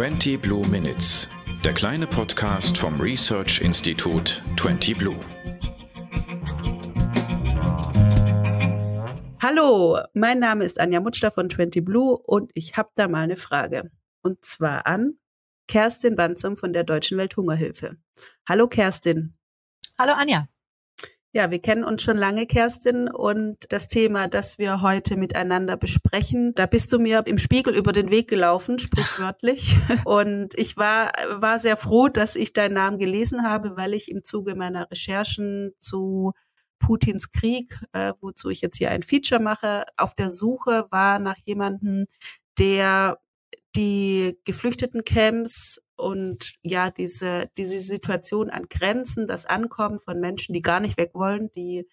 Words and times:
20 0.00 0.40
Blue 0.40 0.66
Minutes, 0.68 1.28
der 1.62 1.74
kleine 1.74 2.06
Podcast 2.06 2.78
vom 2.78 2.98
Research 2.98 3.60
Institut 3.60 4.42
20 4.58 4.96
Blue. 4.96 5.20
Hallo, 9.42 9.98
mein 10.14 10.38
Name 10.38 10.64
ist 10.64 10.80
Anja 10.80 11.00
Mutschler 11.00 11.30
von 11.30 11.50
20 11.50 11.84
Blue 11.84 12.16
und 12.16 12.50
ich 12.54 12.78
habe 12.78 12.88
da 12.94 13.08
mal 13.08 13.24
eine 13.24 13.36
Frage. 13.36 13.90
Und 14.22 14.42
zwar 14.42 14.86
an 14.86 15.18
Kerstin 15.68 16.16
Banzum 16.16 16.56
von 16.56 16.72
der 16.72 16.84
Deutschen 16.84 17.18
Welthungerhilfe. 17.18 17.98
Hallo 18.48 18.68
Kerstin. 18.68 19.36
Hallo 19.98 20.14
Anja. 20.16 20.48
Ja, 21.32 21.52
wir 21.52 21.60
kennen 21.60 21.84
uns 21.84 22.02
schon 22.02 22.16
lange, 22.16 22.44
Kerstin, 22.44 23.08
und 23.08 23.58
das 23.68 23.86
Thema, 23.86 24.26
das 24.26 24.58
wir 24.58 24.82
heute 24.82 25.16
miteinander 25.16 25.76
besprechen, 25.76 26.52
da 26.56 26.66
bist 26.66 26.92
du 26.92 26.98
mir 26.98 27.22
im 27.26 27.38
Spiegel 27.38 27.76
über 27.76 27.92
den 27.92 28.10
Weg 28.10 28.26
gelaufen, 28.28 28.80
sprichwörtlich. 28.80 29.76
Und 30.04 30.58
ich 30.58 30.76
war, 30.76 31.12
war 31.36 31.60
sehr 31.60 31.76
froh, 31.76 32.08
dass 32.08 32.34
ich 32.34 32.52
deinen 32.52 32.74
Namen 32.74 32.98
gelesen 32.98 33.44
habe, 33.44 33.76
weil 33.76 33.94
ich 33.94 34.10
im 34.10 34.24
Zuge 34.24 34.56
meiner 34.56 34.90
Recherchen 34.90 35.70
zu 35.78 36.32
Putins 36.80 37.30
Krieg, 37.30 37.78
äh, 37.92 38.12
wozu 38.20 38.48
ich 38.50 38.60
jetzt 38.60 38.78
hier 38.78 38.90
ein 38.90 39.04
Feature 39.04 39.40
mache, 39.40 39.84
auf 39.96 40.14
der 40.16 40.32
Suche 40.32 40.86
war 40.90 41.20
nach 41.20 41.36
jemandem, 41.44 42.06
der 42.58 43.20
die 43.76 44.36
geflüchteten 44.44 45.04
Camps 45.04 45.80
und 46.00 46.54
ja, 46.62 46.90
diese, 46.90 47.50
diese 47.56 47.80
Situation 47.80 48.50
an 48.50 48.66
Grenzen, 48.68 49.26
das 49.26 49.46
Ankommen 49.46 49.98
von 49.98 50.18
Menschen, 50.20 50.54
die 50.54 50.62
gar 50.62 50.80
nicht 50.80 50.98
weg 50.98 51.10
wollen, 51.14 51.50
die 51.56 51.86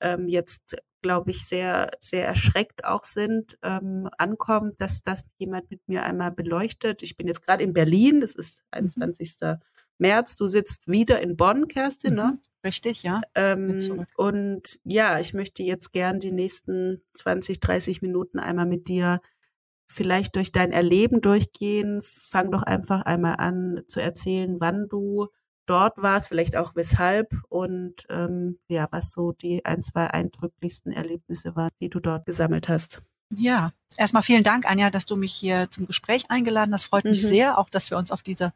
ähm, 0.00 0.28
jetzt, 0.28 0.76
glaube 1.02 1.30
ich, 1.30 1.44
sehr, 1.46 1.90
sehr 2.00 2.26
erschreckt 2.26 2.84
auch 2.84 3.04
sind, 3.04 3.58
ähm, 3.62 4.08
ankommen, 4.18 4.72
dass 4.78 5.02
das 5.02 5.24
jemand 5.38 5.70
mit 5.70 5.80
mir 5.86 6.04
einmal 6.04 6.32
beleuchtet. 6.32 7.02
Ich 7.02 7.16
bin 7.16 7.26
jetzt 7.26 7.46
gerade 7.46 7.62
in 7.62 7.72
Berlin, 7.72 8.20
das 8.20 8.34
ist 8.34 8.62
21. 8.70 9.36
Mhm. 9.40 9.56
März. 9.98 10.36
Du 10.36 10.46
sitzt 10.46 10.88
wieder 10.88 11.20
in 11.20 11.36
Bonn, 11.36 11.68
Kerstin, 11.68 12.14
ne? 12.14 12.22
mhm. 12.22 12.30
ne? 12.30 12.38
Richtig, 12.64 13.02
ja. 13.02 13.22
Ähm, 13.34 14.04
und 14.16 14.78
ja, 14.84 15.18
ich 15.18 15.32
möchte 15.32 15.62
jetzt 15.62 15.92
gern 15.92 16.20
die 16.20 16.32
nächsten 16.32 17.00
20, 17.14 17.60
30 17.60 18.02
Minuten 18.02 18.38
einmal 18.38 18.66
mit 18.66 18.88
dir 18.88 19.20
vielleicht 19.90 20.36
durch 20.36 20.52
dein 20.52 20.72
Erleben 20.72 21.20
durchgehen. 21.20 22.00
Fang 22.02 22.50
doch 22.50 22.62
einfach 22.62 23.02
einmal 23.02 23.36
an 23.38 23.82
zu 23.88 24.00
erzählen, 24.00 24.60
wann 24.60 24.88
du 24.88 25.26
dort 25.66 25.96
warst, 25.98 26.28
vielleicht 26.28 26.56
auch 26.56 26.74
weshalb 26.76 27.34
und 27.48 28.06
ähm, 28.08 28.58
ja, 28.68 28.88
was 28.90 29.12
so 29.12 29.32
die 29.32 29.64
ein, 29.64 29.82
zwei 29.82 30.06
eindrücklichsten 30.08 30.92
Erlebnisse 30.92 31.54
waren, 31.56 31.70
die 31.80 31.90
du 31.90 32.00
dort 32.00 32.26
gesammelt 32.26 32.68
hast. 32.68 33.02
Ja, 33.36 33.72
erstmal 33.96 34.22
vielen 34.22 34.42
Dank, 34.42 34.66
Anja, 34.66 34.90
dass 34.90 35.06
du 35.06 35.16
mich 35.16 35.34
hier 35.34 35.68
zum 35.70 35.86
Gespräch 35.86 36.30
eingeladen 36.30 36.74
hast. 36.74 36.86
Freut 36.86 37.04
mich 37.04 37.22
mhm. 37.22 37.28
sehr, 37.28 37.58
auch 37.58 37.68
dass 37.68 37.90
wir 37.90 37.98
uns 37.98 38.10
auf 38.10 38.22
diese 38.22 38.52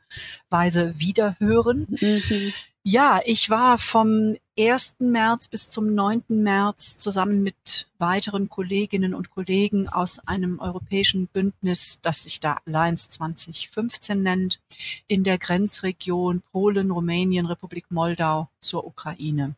Weise 0.50 0.94
wiederhören. 0.98 1.86
Mhm. 1.88 2.52
Ja, 2.86 3.20
ich 3.24 3.48
war 3.48 3.78
vom 3.78 4.36
1. 4.58 4.96
März 4.98 5.48
bis 5.48 5.70
zum 5.70 5.94
9. 5.94 6.24
März 6.28 6.98
zusammen 6.98 7.42
mit 7.42 7.88
weiteren 7.98 8.50
Kolleginnen 8.50 9.14
und 9.14 9.30
Kollegen 9.30 9.88
aus 9.88 10.20
einem 10.26 10.60
europäischen 10.60 11.26
Bündnis, 11.28 12.00
das 12.02 12.24
sich 12.24 12.40
da 12.40 12.58
Alliance 12.66 13.08
2015 13.08 14.22
nennt, 14.22 14.60
in 15.08 15.24
der 15.24 15.38
Grenzregion 15.38 16.42
Polen, 16.52 16.90
Rumänien, 16.90 17.46
Republik 17.46 17.86
Moldau 17.90 18.50
zur 18.60 18.86
Ukraine. 18.86 19.54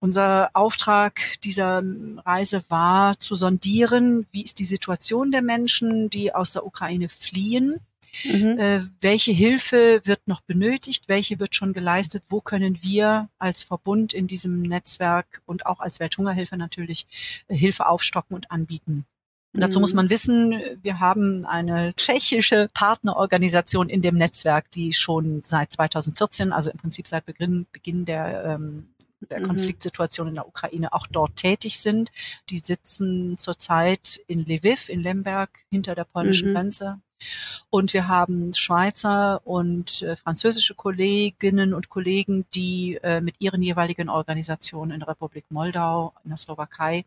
Unser 0.00 0.50
Auftrag 0.52 1.20
dieser 1.42 1.82
Reise 2.24 2.62
war 2.68 3.18
zu 3.18 3.34
sondieren, 3.34 4.26
wie 4.30 4.42
ist 4.42 4.60
die 4.60 4.64
Situation 4.64 5.32
der 5.32 5.42
Menschen, 5.42 6.08
die 6.08 6.32
aus 6.32 6.52
der 6.52 6.64
Ukraine 6.64 7.08
fliehen. 7.08 7.80
Mhm. 8.24 8.58
Äh, 8.58 8.82
welche 9.00 9.32
Hilfe 9.32 10.00
wird 10.04 10.26
noch 10.26 10.40
benötigt? 10.40 11.08
Welche 11.08 11.40
wird 11.40 11.54
schon 11.54 11.72
geleistet? 11.72 12.24
Wo 12.28 12.40
können 12.40 12.82
wir 12.82 13.28
als 13.38 13.64
Verbund 13.64 14.12
in 14.12 14.26
diesem 14.26 14.62
Netzwerk 14.62 15.42
und 15.46 15.66
auch 15.66 15.80
als 15.80 16.00
Welthungerhilfe 16.00 16.56
natürlich 16.56 17.06
äh, 17.48 17.56
Hilfe 17.56 17.86
aufstocken 17.86 18.34
und 18.34 18.50
anbieten? 18.50 19.04
Und 19.52 19.62
dazu 19.62 19.80
muss 19.80 19.92
mhm. 19.92 19.96
man 19.96 20.10
wissen, 20.10 20.54
wir 20.82 21.00
haben 21.00 21.44
eine 21.44 21.94
tschechische 21.94 22.70
Partnerorganisation 22.72 23.88
in 23.88 24.02
dem 24.02 24.16
Netzwerk, 24.16 24.70
die 24.70 24.92
schon 24.92 25.42
seit 25.42 25.72
2014, 25.72 26.52
also 26.52 26.70
im 26.70 26.76
Prinzip 26.76 27.08
seit 27.08 27.26
Beginn, 27.26 27.66
Beginn 27.72 28.04
der 28.04 28.44
ähm, 28.44 28.88
der 29.20 29.40
mhm. 29.40 29.44
Konfliktsituation 29.46 30.28
in 30.28 30.34
der 30.34 30.48
Ukraine 30.48 30.92
auch 30.92 31.06
dort 31.06 31.36
tätig 31.36 31.78
sind. 31.78 32.10
Die 32.50 32.58
sitzen 32.58 33.36
zurzeit 33.38 34.20
in 34.26 34.44
Lviv, 34.44 34.88
in 34.88 35.02
Lemberg, 35.02 35.50
hinter 35.70 35.94
der 35.94 36.04
polnischen 36.04 36.50
mhm. 36.50 36.54
Grenze. 36.54 37.00
Und 37.70 37.92
wir 37.94 38.08
haben 38.08 38.52
Schweizer 38.54 39.40
und 39.44 40.02
äh, 40.02 40.16
französische 40.16 40.74
Kolleginnen 40.74 41.74
und 41.74 41.88
Kollegen, 41.88 42.46
die 42.54 42.98
äh, 43.02 43.20
mit 43.20 43.36
ihren 43.40 43.62
jeweiligen 43.62 44.08
Organisationen 44.08 44.92
in 44.92 45.00
der 45.00 45.08
Republik 45.08 45.44
Moldau, 45.50 46.14
in 46.24 46.30
der 46.30 46.38
Slowakei 46.38 47.04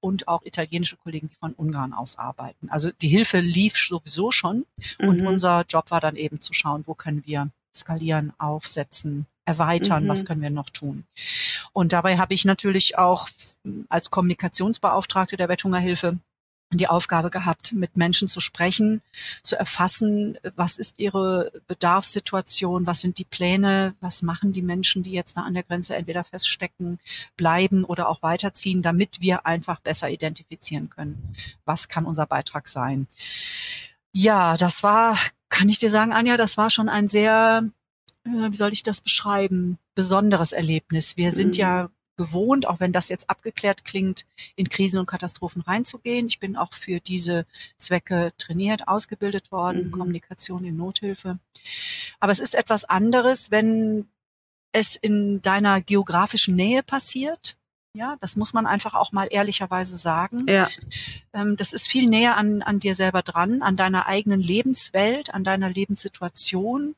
und 0.00 0.28
auch 0.28 0.42
italienische 0.44 0.96
Kollegen, 0.96 1.28
die 1.28 1.36
von 1.36 1.52
Ungarn 1.52 1.92
aus 1.92 2.18
arbeiten. 2.18 2.70
Also 2.70 2.90
die 2.90 3.08
Hilfe 3.08 3.40
lief 3.40 3.76
sowieso 3.76 4.30
schon 4.30 4.64
mhm. 4.98 5.08
und 5.08 5.26
unser 5.26 5.64
Job 5.68 5.90
war 5.90 6.00
dann 6.00 6.16
eben 6.16 6.40
zu 6.40 6.52
schauen, 6.52 6.84
wo 6.86 6.94
können 6.94 7.26
wir 7.26 7.50
skalieren, 7.74 8.32
aufsetzen, 8.38 9.26
erweitern, 9.50 10.04
mhm. 10.04 10.08
was 10.08 10.24
können 10.24 10.42
wir 10.42 10.50
noch 10.50 10.70
tun. 10.70 11.04
Und 11.72 11.92
dabei 11.92 12.18
habe 12.18 12.34
ich 12.34 12.44
natürlich 12.44 12.96
auch 12.96 13.28
als 13.88 14.10
Kommunikationsbeauftragte 14.10 15.36
der 15.36 15.48
Welthungerhilfe 15.48 16.18
die 16.72 16.86
Aufgabe 16.86 17.30
gehabt, 17.30 17.72
mit 17.72 17.96
Menschen 17.96 18.28
zu 18.28 18.38
sprechen, 18.38 19.02
zu 19.42 19.56
erfassen, 19.56 20.38
was 20.54 20.78
ist 20.78 21.00
ihre 21.00 21.50
Bedarfssituation, 21.66 22.86
was 22.86 23.00
sind 23.00 23.18
die 23.18 23.24
Pläne, 23.24 23.94
was 24.00 24.22
machen 24.22 24.52
die 24.52 24.62
Menschen, 24.62 25.02
die 25.02 25.10
jetzt 25.10 25.36
da 25.36 25.40
an 25.40 25.54
der 25.54 25.64
Grenze 25.64 25.96
entweder 25.96 26.22
feststecken, 26.22 27.00
bleiben 27.36 27.84
oder 27.84 28.08
auch 28.08 28.22
weiterziehen, 28.22 28.82
damit 28.82 29.20
wir 29.20 29.46
einfach 29.46 29.80
besser 29.80 30.10
identifizieren 30.10 30.88
können, 30.90 31.34
was 31.64 31.88
kann 31.88 32.06
unser 32.06 32.26
Beitrag 32.26 32.68
sein. 32.68 33.08
Ja, 34.12 34.56
das 34.56 34.84
war, 34.84 35.18
kann 35.48 35.68
ich 35.68 35.78
dir 35.78 35.90
sagen, 35.90 36.12
Anja, 36.12 36.36
das 36.36 36.56
war 36.56 36.70
schon 36.70 36.88
ein 36.88 37.08
sehr 37.08 37.64
wie 38.24 38.56
soll 38.56 38.72
ich 38.72 38.82
das 38.82 39.00
beschreiben, 39.00 39.78
besonderes 39.94 40.52
Erlebnis. 40.52 41.16
Wir 41.16 41.32
sind 41.32 41.54
mhm. 41.54 41.60
ja 41.60 41.90
gewohnt, 42.16 42.68
auch 42.68 42.80
wenn 42.80 42.92
das 42.92 43.08
jetzt 43.08 43.30
abgeklärt 43.30 43.86
klingt, 43.86 44.26
in 44.54 44.68
Krisen 44.68 45.00
und 45.00 45.06
Katastrophen 45.06 45.62
reinzugehen. 45.62 46.26
Ich 46.26 46.38
bin 46.38 46.54
auch 46.54 46.74
für 46.74 47.00
diese 47.00 47.46
Zwecke 47.78 48.32
trainiert, 48.36 48.88
ausgebildet 48.88 49.50
worden, 49.50 49.86
mhm. 49.86 49.90
Kommunikation 49.90 50.64
in 50.64 50.76
Nothilfe. 50.76 51.38
Aber 52.18 52.30
es 52.30 52.40
ist 52.40 52.54
etwas 52.54 52.84
anderes, 52.84 53.50
wenn 53.50 54.06
es 54.72 54.96
in 54.96 55.40
deiner 55.40 55.80
geografischen 55.80 56.54
Nähe 56.54 56.82
passiert. 56.82 57.56
Ja, 57.94 58.16
das 58.20 58.36
muss 58.36 58.52
man 58.52 58.66
einfach 58.66 58.94
auch 58.94 59.12
mal 59.12 59.26
ehrlicherweise 59.30 59.96
sagen. 59.96 60.46
Ja. 60.46 60.68
Ähm, 61.32 61.56
das 61.56 61.72
ist 61.72 61.88
viel 61.88 62.06
näher 62.06 62.36
an, 62.36 62.62
an 62.62 62.78
dir 62.78 62.94
selber 62.94 63.22
dran, 63.22 63.62
an 63.62 63.76
deiner 63.76 64.06
eigenen 64.06 64.42
Lebenswelt, 64.42 65.34
an 65.34 65.42
deiner 65.42 65.70
Lebenssituation 65.70 66.94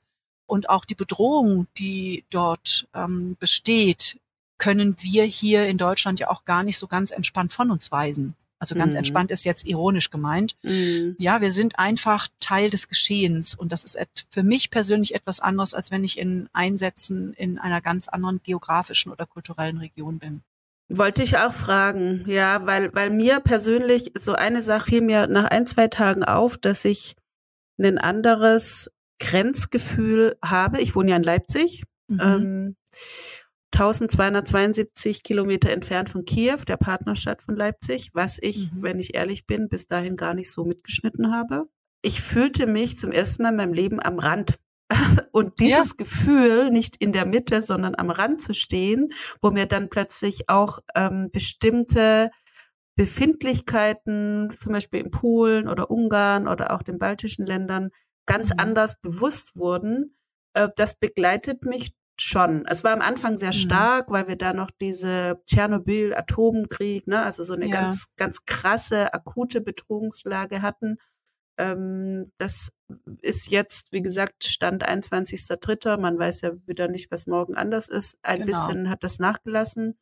und 0.46 0.68
auch 0.68 0.84
die 0.84 0.94
Bedrohung, 0.94 1.66
die 1.78 2.24
dort 2.30 2.88
ähm, 2.94 3.36
besteht, 3.38 4.18
können 4.58 4.96
wir 5.00 5.24
hier 5.24 5.66
in 5.66 5.78
Deutschland 5.78 6.20
ja 6.20 6.30
auch 6.30 6.44
gar 6.44 6.62
nicht 6.62 6.78
so 6.78 6.86
ganz 6.86 7.10
entspannt 7.10 7.52
von 7.52 7.70
uns 7.70 7.90
weisen. 7.90 8.34
Also 8.62 8.76
ganz 8.76 8.94
mhm. 8.94 8.98
entspannt 8.98 9.32
ist 9.32 9.44
jetzt 9.44 9.66
ironisch 9.66 10.10
gemeint. 10.10 10.54
Mhm. 10.62 11.16
Ja, 11.18 11.40
wir 11.40 11.50
sind 11.50 11.80
einfach 11.80 12.28
Teil 12.38 12.70
des 12.70 12.88
Geschehens 12.88 13.56
und 13.56 13.72
das 13.72 13.82
ist 13.82 13.98
für 14.30 14.44
mich 14.44 14.70
persönlich 14.70 15.16
etwas 15.16 15.40
anderes, 15.40 15.74
als 15.74 15.90
wenn 15.90 16.04
ich 16.04 16.16
in 16.16 16.48
Einsätzen 16.52 17.34
in 17.34 17.58
einer 17.58 17.80
ganz 17.80 18.06
anderen 18.06 18.40
geografischen 18.44 19.10
oder 19.10 19.26
kulturellen 19.26 19.78
Region 19.78 20.20
bin. 20.20 20.42
Wollte 20.88 21.24
ich 21.24 21.38
auch 21.38 21.52
fragen, 21.52 22.22
ja, 22.28 22.64
weil, 22.64 22.94
weil 22.94 23.10
mir 23.10 23.40
persönlich 23.40 24.12
so 24.20 24.34
eine 24.34 24.62
Sache 24.62 24.90
fiel 24.90 25.00
mir 25.00 25.26
nach 25.26 25.46
ein, 25.46 25.66
zwei 25.66 25.88
Tagen 25.88 26.22
auf, 26.22 26.56
dass 26.56 26.84
ich 26.84 27.16
ein 27.78 27.98
anderes 27.98 28.92
Grenzgefühl 29.22 30.36
habe. 30.44 30.80
Ich 30.80 30.94
wohne 30.94 31.12
ja 31.12 31.16
in 31.16 31.22
Leipzig, 31.22 31.84
mhm. 32.08 32.20
ähm, 32.20 32.76
1272 33.72 35.22
Kilometer 35.22 35.70
entfernt 35.70 36.10
von 36.10 36.24
Kiew, 36.24 36.58
der 36.68 36.76
Partnerstadt 36.76 37.42
von 37.42 37.56
Leipzig, 37.56 38.10
was 38.12 38.38
ich, 38.40 38.70
mhm. 38.70 38.82
wenn 38.82 38.98
ich 38.98 39.14
ehrlich 39.14 39.46
bin, 39.46 39.68
bis 39.68 39.86
dahin 39.86 40.16
gar 40.16 40.34
nicht 40.34 40.52
so 40.52 40.64
mitgeschnitten 40.64 41.32
habe. 41.32 41.64
Ich 42.02 42.20
fühlte 42.20 42.66
mich 42.66 42.98
zum 42.98 43.12
ersten 43.12 43.44
Mal 43.44 43.50
in 43.50 43.56
meinem 43.56 43.72
Leben 43.72 44.02
am 44.02 44.18
Rand. 44.18 44.58
Und 45.32 45.60
dieses 45.60 45.90
ja. 45.90 45.94
Gefühl, 45.96 46.70
nicht 46.70 46.96
in 46.98 47.12
der 47.12 47.24
Mitte, 47.24 47.62
sondern 47.62 47.94
am 47.96 48.10
Rand 48.10 48.42
zu 48.42 48.52
stehen, 48.52 49.12
wo 49.40 49.50
mir 49.50 49.66
dann 49.66 49.88
plötzlich 49.88 50.50
auch 50.50 50.80
ähm, 50.94 51.30
bestimmte 51.32 52.30
Befindlichkeiten, 52.94 54.52
zum 54.60 54.72
Beispiel 54.72 55.00
in 55.00 55.10
Polen 55.10 55.66
oder 55.66 55.90
Ungarn 55.90 56.46
oder 56.46 56.72
auch 56.74 56.82
den 56.82 56.98
baltischen 56.98 57.46
Ländern, 57.46 57.88
ganz 58.26 58.50
mhm. 58.50 58.60
anders 58.60 59.00
bewusst 59.00 59.56
wurden, 59.56 60.16
äh, 60.54 60.68
das 60.76 60.94
begleitet 60.94 61.64
mich 61.64 61.92
schon. 62.20 62.66
Es 62.66 62.84
war 62.84 62.92
am 62.92 63.00
Anfang 63.00 63.38
sehr 63.38 63.48
mhm. 63.48 63.58
stark, 63.58 64.10
weil 64.10 64.28
wir 64.28 64.36
da 64.36 64.52
noch 64.52 64.70
diese 64.70 65.40
Tschernobyl-Atomkrieg, 65.46 67.06
ne, 67.06 67.22
also 67.22 67.42
so 67.42 67.54
eine 67.54 67.66
ja. 67.66 67.80
ganz, 67.80 68.06
ganz 68.16 68.44
krasse, 68.44 69.12
akute 69.14 69.60
Bedrohungslage 69.60 70.62
hatten. 70.62 70.98
ähm, 71.58 72.30
das 72.38 72.70
ist 73.20 73.50
jetzt, 73.50 73.92
wie 73.92 74.02
gesagt, 74.02 74.44
Stand 74.44 74.88
21.3. 74.88 75.98
Man 75.98 76.18
weiß 76.18 76.42
ja 76.42 76.52
wieder 76.66 76.88
nicht, 76.88 77.10
was 77.10 77.26
morgen 77.26 77.56
anders 77.56 77.88
ist. 77.88 78.18
Ein 78.22 78.44
genau. 78.44 78.66
bisschen 78.66 78.90
hat 78.90 79.02
das 79.04 79.18
nachgelassen. 79.18 79.98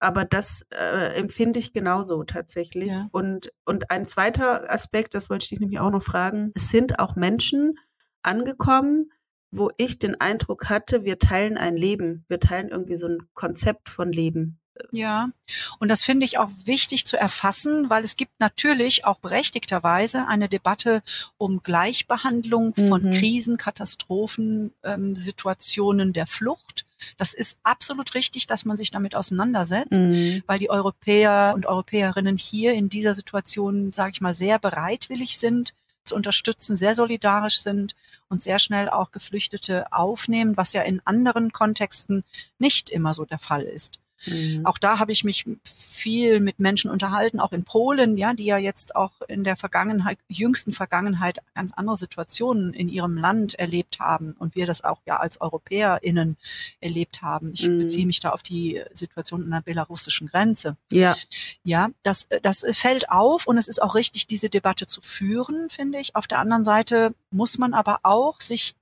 Aber 0.00 0.24
das 0.24 0.66
äh, 0.70 1.14
empfinde 1.18 1.58
ich 1.58 1.72
genauso 1.72 2.24
tatsächlich. 2.24 2.88
Ja. 2.88 3.08
Und, 3.12 3.52
und 3.64 3.90
ein 3.90 4.06
zweiter 4.06 4.70
Aspekt, 4.72 5.14
das 5.14 5.30
wollte 5.30 5.44
ich 5.44 5.48
dich 5.50 5.60
nämlich 5.60 5.78
auch 5.78 5.90
noch 5.90 6.02
fragen, 6.02 6.52
es 6.54 6.70
sind 6.70 6.98
auch 6.98 7.16
Menschen 7.16 7.78
angekommen, 8.22 9.12
wo 9.50 9.70
ich 9.76 9.98
den 9.98 10.20
Eindruck 10.20 10.68
hatte, 10.70 11.04
wir 11.04 11.18
teilen 11.18 11.58
ein 11.58 11.76
Leben, 11.76 12.24
wir 12.28 12.40
teilen 12.40 12.68
irgendwie 12.68 12.96
so 12.96 13.08
ein 13.08 13.18
Konzept 13.34 13.88
von 13.88 14.12
Leben. 14.12 14.60
Ja, 14.92 15.30
und 15.78 15.88
das 15.88 16.04
finde 16.04 16.24
ich 16.24 16.38
auch 16.38 16.50
wichtig 16.64 17.06
zu 17.06 17.18
erfassen, 17.18 17.90
weil 17.90 18.02
es 18.02 18.16
gibt 18.16 18.32
natürlich 18.40 19.04
auch 19.04 19.18
berechtigterweise 19.18 20.26
eine 20.26 20.48
Debatte 20.48 21.02
um 21.36 21.62
Gleichbehandlung 21.62 22.74
von 22.74 23.02
mhm. 23.02 23.10
Krisen, 23.10 23.56
Katastrophen, 23.58 24.72
ähm, 24.82 25.16
Situationen 25.16 26.12
der 26.12 26.26
Flucht. 26.26 26.86
Das 27.16 27.34
ist 27.34 27.58
absolut 27.62 28.14
richtig, 28.14 28.46
dass 28.46 28.64
man 28.64 28.76
sich 28.76 28.90
damit 28.90 29.14
auseinandersetzt, 29.14 29.98
mhm. 29.98 30.42
weil 30.46 30.58
die 30.58 30.70
Europäer 30.70 31.52
und 31.54 31.66
Europäerinnen 31.66 32.36
hier 32.36 32.74
in 32.74 32.88
dieser 32.88 33.14
Situation, 33.14 33.92
sage 33.92 34.12
ich 34.14 34.20
mal, 34.20 34.34
sehr 34.34 34.58
bereitwillig 34.58 35.38
sind, 35.38 35.74
zu 36.04 36.16
unterstützen, 36.16 36.76
sehr 36.76 36.94
solidarisch 36.94 37.60
sind 37.60 37.94
und 38.28 38.42
sehr 38.42 38.58
schnell 38.58 38.88
auch 38.88 39.12
Geflüchtete 39.12 39.92
aufnehmen, 39.92 40.56
was 40.56 40.72
ja 40.72 40.82
in 40.82 41.00
anderen 41.04 41.52
Kontexten 41.52 42.24
nicht 42.58 42.90
immer 42.90 43.14
so 43.14 43.24
der 43.24 43.38
Fall 43.38 43.62
ist. 43.62 43.98
Mhm. 44.26 44.66
Auch 44.66 44.78
da 44.78 44.98
habe 44.98 45.12
ich 45.12 45.24
mich 45.24 45.46
viel 45.62 46.40
mit 46.40 46.58
Menschen 46.58 46.90
unterhalten, 46.90 47.40
auch 47.40 47.52
in 47.52 47.64
Polen, 47.64 48.16
ja, 48.16 48.34
die 48.34 48.44
ja 48.44 48.58
jetzt 48.58 48.96
auch 48.96 49.12
in 49.28 49.44
der 49.44 49.56
Vergangenheit, 49.56 50.18
jüngsten 50.28 50.72
Vergangenheit 50.72 51.38
ganz 51.54 51.72
andere 51.72 51.96
Situationen 51.96 52.74
in 52.74 52.88
ihrem 52.88 53.16
Land 53.16 53.54
erlebt 53.54 54.00
haben 54.00 54.34
und 54.38 54.54
wir 54.54 54.66
das 54.66 54.84
auch 54.84 54.98
ja 55.06 55.16
als 55.16 55.40
EuropäerInnen 55.40 56.36
erlebt 56.80 57.22
haben. 57.22 57.52
Ich 57.54 57.68
mhm. 57.68 57.78
beziehe 57.78 58.06
mich 58.06 58.20
da 58.20 58.30
auf 58.30 58.42
die 58.42 58.82
Situation 58.92 59.44
an 59.44 59.50
der 59.50 59.60
belarussischen 59.60 60.28
Grenze. 60.28 60.76
Ja. 60.92 61.16
Ja, 61.64 61.90
das, 62.02 62.28
das 62.42 62.64
fällt 62.72 63.10
auf 63.10 63.46
und 63.46 63.58
es 63.58 63.68
ist 63.68 63.82
auch 63.82 63.94
richtig, 63.94 64.26
diese 64.26 64.50
Debatte 64.50 64.86
zu 64.86 65.00
führen, 65.00 65.68
finde 65.70 65.98
ich. 65.98 66.16
Auf 66.16 66.26
der 66.26 66.38
anderen 66.38 66.64
Seite 66.64 67.14
muss 67.30 67.58
man 67.58 67.74
aber 67.74 68.00
auch 68.02 68.40
sich 68.40 68.74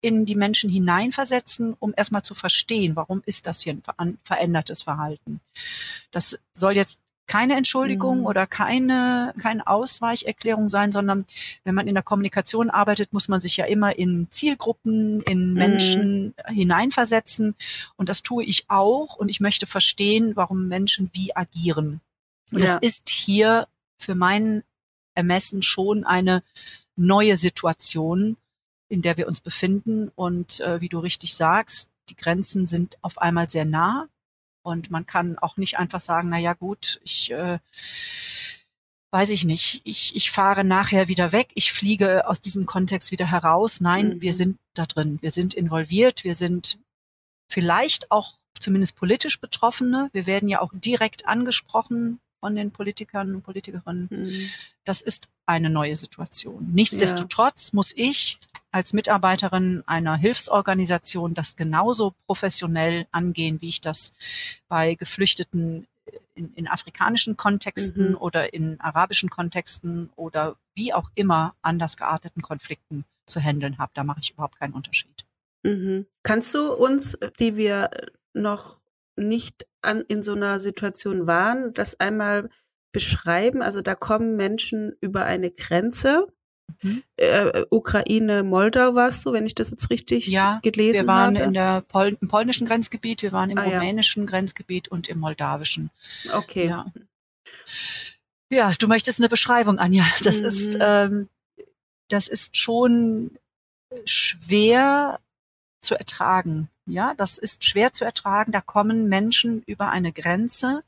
in 0.00 0.26
die 0.26 0.34
Menschen 0.34 0.70
hineinversetzen, 0.70 1.76
um 1.78 1.92
erstmal 1.96 2.22
zu 2.22 2.34
verstehen, 2.34 2.96
warum 2.96 3.22
ist 3.26 3.46
das 3.46 3.60
hier 3.60 3.76
ein 3.96 4.18
verändertes 4.24 4.82
Verhalten. 4.82 5.40
Das 6.10 6.38
soll 6.54 6.76
jetzt 6.76 7.00
keine 7.30 7.54
Entschuldigung 7.54 8.20
mhm. 8.20 8.26
oder 8.26 8.48
keine, 8.48 9.32
keine 9.40 9.64
Ausweicherklärung 9.68 10.68
sein, 10.68 10.90
sondern 10.90 11.26
wenn 11.62 11.76
man 11.76 11.86
in 11.86 11.94
der 11.94 12.02
Kommunikation 12.02 12.70
arbeitet, 12.70 13.12
muss 13.12 13.28
man 13.28 13.40
sich 13.40 13.56
ja 13.56 13.66
immer 13.66 13.96
in 13.96 14.26
Zielgruppen, 14.30 15.22
in 15.22 15.50
mhm. 15.50 15.54
Menschen 15.54 16.24
mhm. 16.26 16.52
hineinversetzen. 16.52 17.54
Und 17.96 18.08
das 18.08 18.24
tue 18.24 18.42
ich 18.42 18.64
auch. 18.68 19.14
Und 19.14 19.28
ich 19.28 19.38
möchte 19.38 19.68
verstehen, 19.68 20.34
warum 20.34 20.66
Menschen 20.66 21.08
wie 21.12 21.36
agieren. 21.36 22.00
Und 22.52 22.62
es 22.62 22.76
ist 22.80 23.08
hier 23.08 23.68
für 23.96 24.16
mein 24.16 24.64
Ermessen 25.14 25.62
schon 25.62 26.02
eine 26.02 26.42
neue 26.96 27.36
Situation, 27.36 28.38
in 28.90 29.00
der 29.00 29.16
wir 29.16 29.26
uns 29.26 29.40
befinden. 29.40 30.10
Und 30.14 30.60
äh, 30.60 30.80
wie 30.82 30.90
du 30.90 30.98
richtig 30.98 31.34
sagst, 31.34 31.90
die 32.10 32.16
Grenzen 32.16 32.66
sind 32.66 32.98
auf 33.00 33.18
einmal 33.18 33.48
sehr 33.48 33.64
nah. 33.64 34.08
Und 34.62 34.90
man 34.90 35.06
kann 35.06 35.38
auch 35.38 35.56
nicht 35.56 35.78
einfach 35.78 36.00
sagen, 36.00 36.28
na 36.28 36.38
ja, 36.38 36.52
gut, 36.52 37.00
ich 37.02 37.30
äh, 37.30 37.58
weiß 39.10 39.30
ich 39.30 39.44
nicht, 39.44 39.80
ich, 39.84 40.14
ich 40.14 40.30
fahre 40.30 40.64
nachher 40.64 41.08
wieder 41.08 41.32
weg, 41.32 41.48
ich 41.54 41.72
fliege 41.72 42.28
aus 42.28 42.40
diesem 42.40 42.66
Kontext 42.66 43.10
wieder 43.10 43.30
heraus. 43.30 43.80
Nein, 43.80 44.08
mhm. 44.08 44.22
wir 44.22 44.32
sind 44.32 44.58
da 44.74 44.86
drin, 44.86 45.18
wir 45.20 45.30
sind 45.30 45.54
involviert, 45.54 46.24
wir 46.24 46.34
sind 46.34 46.78
vielleicht 47.48 48.10
auch 48.10 48.38
zumindest 48.58 48.96
politisch 48.96 49.40
Betroffene. 49.40 50.10
Wir 50.12 50.26
werden 50.26 50.48
ja 50.48 50.60
auch 50.60 50.72
direkt 50.74 51.26
angesprochen 51.26 52.20
von 52.40 52.54
den 52.54 52.70
Politikern 52.70 53.34
und 53.34 53.42
Politikerinnen. 53.42 54.08
Mhm. 54.10 54.50
Das 54.84 55.02
ist 55.02 55.28
eine 55.46 55.70
neue 55.70 55.96
Situation. 55.96 56.70
Nichtsdestotrotz 56.72 57.70
ja. 57.72 57.76
muss 57.76 57.92
ich 57.94 58.38
als 58.72 58.92
Mitarbeiterin 58.92 59.82
einer 59.86 60.16
Hilfsorganisation 60.16 61.34
das 61.34 61.56
genauso 61.56 62.14
professionell 62.26 63.06
angehen, 63.10 63.60
wie 63.60 63.68
ich 63.68 63.80
das 63.80 64.12
bei 64.68 64.94
Geflüchteten 64.94 65.86
in, 66.34 66.52
in 66.54 66.68
afrikanischen 66.68 67.36
Kontexten 67.36 68.10
mhm. 68.10 68.16
oder 68.16 68.52
in 68.54 68.80
arabischen 68.80 69.30
Kontexten 69.30 70.10
oder 70.16 70.56
wie 70.74 70.92
auch 70.92 71.10
immer 71.14 71.54
anders 71.62 71.96
gearteten 71.96 72.42
Konflikten 72.42 73.04
zu 73.26 73.40
handeln 73.40 73.78
habe. 73.78 73.92
Da 73.94 74.04
mache 74.04 74.20
ich 74.22 74.32
überhaupt 74.32 74.58
keinen 74.58 74.74
Unterschied. 74.74 75.24
Mhm. 75.62 76.06
Kannst 76.22 76.54
du 76.54 76.72
uns, 76.72 77.18
die 77.38 77.56
wir 77.56 77.90
noch 78.32 78.80
nicht 79.16 79.66
an, 79.82 80.02
in 80.02 80.22
so 80.22 80.32
einer 80.32 80.60
Situation 80.60 81.26
waren, 81.26 81.74
das 81.74 81.98
einmal 82.00 82.48
beschreiben? 82.92 83.62
Also 83.62 83.82
da 83.82 83.94
kommen 83.94 84.36
Menschen 84.36 84.96
über 85.00 85.24
eine 85.24 85.50
Grenze 85.50 86.28
Mhm. 86.82 87.02
Äh, 87.16 87.64
Ukraine, 87.70 88.42
Moldau 88.42 88.94
warst 88.94 89.24
du, 89.24 89.32
wenn 89.32 89.46
ich 89.46 89.54
das 89.54 89.70
jetzt 89.70 89.90
richtig 89.90 90.28
ja, 90.28 90.60
gelesen 90.62 91.00
habe? 91.00 91.06
wir 91.06 91.12
waren 91.12 91.36
habe. 91.36 91.46
in 91.46 91.54
der 91.54 91.80
Pol 91.82 92.16
im 92.20 92.28
polnischen 92.28 92.66
Grenzgebiet, 92.66 93.22
wir 93.22 93.32
waren 93.32 93.50
im 93.50 93.58
ah, 93.58 93.64
rumänischen 93.64 94.24
ja. 94.24 94.30
Grenzgebiet 94.30 94.88
und 94.88 95.08
im 95.08 95.18
moldawischen. 95.18 95.90
Okay. 96.32 96.68
Ja. 96.68 96.86
ja, 98.50 98.72
du 98.78 98.88
möchtest 98.88 99.20
eine 99.20 99.28
Beschreibung, 99.28 99.78
Anja. 99.78 100.04
Das 100.22 100.40
mhm. 100.40 100.46
ist, 100.46 100.78
ähm, 100.80 101.28
das 102.08 102.28
ist 102.28 102.56
schon 102.56 103.30
schwer 104.04 105.20
zu 105.80 105.94
ertragen. 105.94 106.68
Ja, 106.86 107.14
das 107.14 107.38
ist 107.38 107.64
schwer 107.64 107.92
zu 107.92 108.04
ertragen. 108.04 108.52
Da 108.52 108.60
kommen 108.60 109.08
Menschen 109.08 109.62
über 109.66 109.90
eine 109.90 110.12
Grenze. 110.12 110.80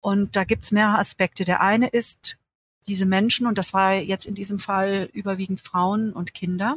Und 0.00 0.36
da 0.36 0.44
gibt's 0.44 0.72
mehrere 0.72 0.98
Aspekte. 0.98 1.44
Der 1.44 1.60
eine 1.60 1.88
ist, 1.88 2.38
diese 2.86 3.06
Menschen, 3.06 3.46
und 3.46 3.58
das 3.58 3.72
war 3.72 3.94
jetzt 3.94 4.26
in 4.26 4.34
diesem 4.34 4.58
Fall 4.58 5.08
überwiegend 5.12 5.60
Frauen 5.60 6.12
und 6.12 6.34
Kinder, 6.34 6.74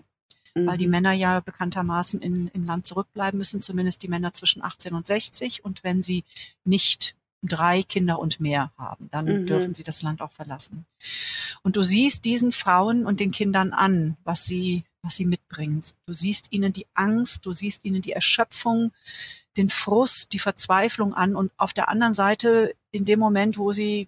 mhm. 0.55 0.67
weil 0.67 0.77
die 0.77 0.85
mhm. 0.85 0.91
Männer 0.91 1.13
ja 1.13 1.39
bekanntermaßen 1.39 2.21
in, 2.21 2.49
im 2.49 2.65
Land 2.65 2.85
zurückbleiben 2.85 3.37
müssen, 3.37 3.61
zumindest 3.61 4.03
die 4.03 4.07
Männer 4.07 4.33
zwischen 4.33 4.63
18 4.63 4.93
und 4.93 5.07
60. 5.07 5.63
Und 5.65 5.83
wenn 5.83 6.01
sie 6.01 6.23
nicht 6.65 7.15
drei 7.43 7.83
Kinder 7.83 8.19
und 8.19 8.39
mehr 8.39 8.71
haben, 8.77 9.09
dann 9.11 9.25
mhm. 9.25 9.45
dürfen 9.45 9.73
sie 9.73 9.83
das 9.83 10.01
Land 10.01 10.21
auch 10.21 10.31
verlassen. 10.31 10.85
Und 11.61 11.75
du 11.75 11.83
siehst 11.83 12.25
diesen 12.25 12.51
Frauen 12.51 13.05
und 13.05 13.19
den 13.19 13.31
Kindern 13.31 13.73
an, 13.73 14.17
was 14.23 14.45
sie, 14.45 14.83
was 15.01 15.15
sie 15.17 15.25
mitbringen. 15.25 15.81
Du 16.05 16.13
siehst 16.13 16.51
ihnen 16.51 16.71
die 16.71 16.87
Angst, 16.93 17.45
du 17.45 17.53
siehst 17.53 17.83
ihnen 17.85 18.01
die 18.01 18.13
Erschöpfung, 18.13 18.91
den 19.57 19.69
Frust, 19.69 20.33
die 20.33 20.39
Verzweiflung 20.39 21.13
an 21.13 21.35
und 21.35 21.51
auf 21.57 21.73
der 21.73 21.89
anderen 21.89 22.13
Seite 22.13 22.73
in 22.91 23.05
dem 23.05 23.19
Moment, 23.19 23.57
wo 23.57 23.71
sie 23.71 24.07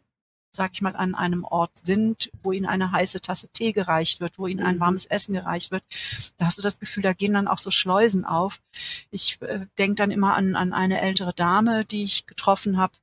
sag 0.56 0.72
ich 0.74 0.82
mal, 0.82 0.96
an 0.96 1.16
einem 1.16 1.44
Ort 1.44 1.72
sind, 1.84 2.32
wo 2.42 2.52
ihnen 2.52 2.66
eine 2.66 2.92
heiße 2.92 3.22
Tasse 3.22 3.50
Tee 3.50 3.74
gereicht 3.74 4.20
wird, 4.22 4.40
wo 4.40 4.48
ihnen 4.48 4.66
ein 4.66 4.76
mhm. 4.76 4.80
warmes 4.80 5.06
Essen 5.06 5.34
gereicht 5.34 5.72
wird, 5.72 5.84
da 6.38 6.46
hast 6.46 6.58
du 6.58 6.64
das 6.64 6.80
Gefühl, 6.80 7.04
da 7.04 7.14
gehen 7.14 7.34
dann 7.34 7.48
auch 7.48 7.60
so 7.60 7.72
Schleusen 7.72 8.26
auf. 8.26 8.62
Ich 9.12 9.42
äh, 9.42 9.66
denke 9.78 9.96
dann 9.96 10.12
immer 10.12 10.36
an, 10.36 10.56
an 10.56 10.74
eine 10.74 11.02
ältere 11.02 11.34
Dame, 11.34 11.86
die 11.86 12.04
ich 12.04 12.26
getroffen 12.26 12.78
habe, 12.78 12.94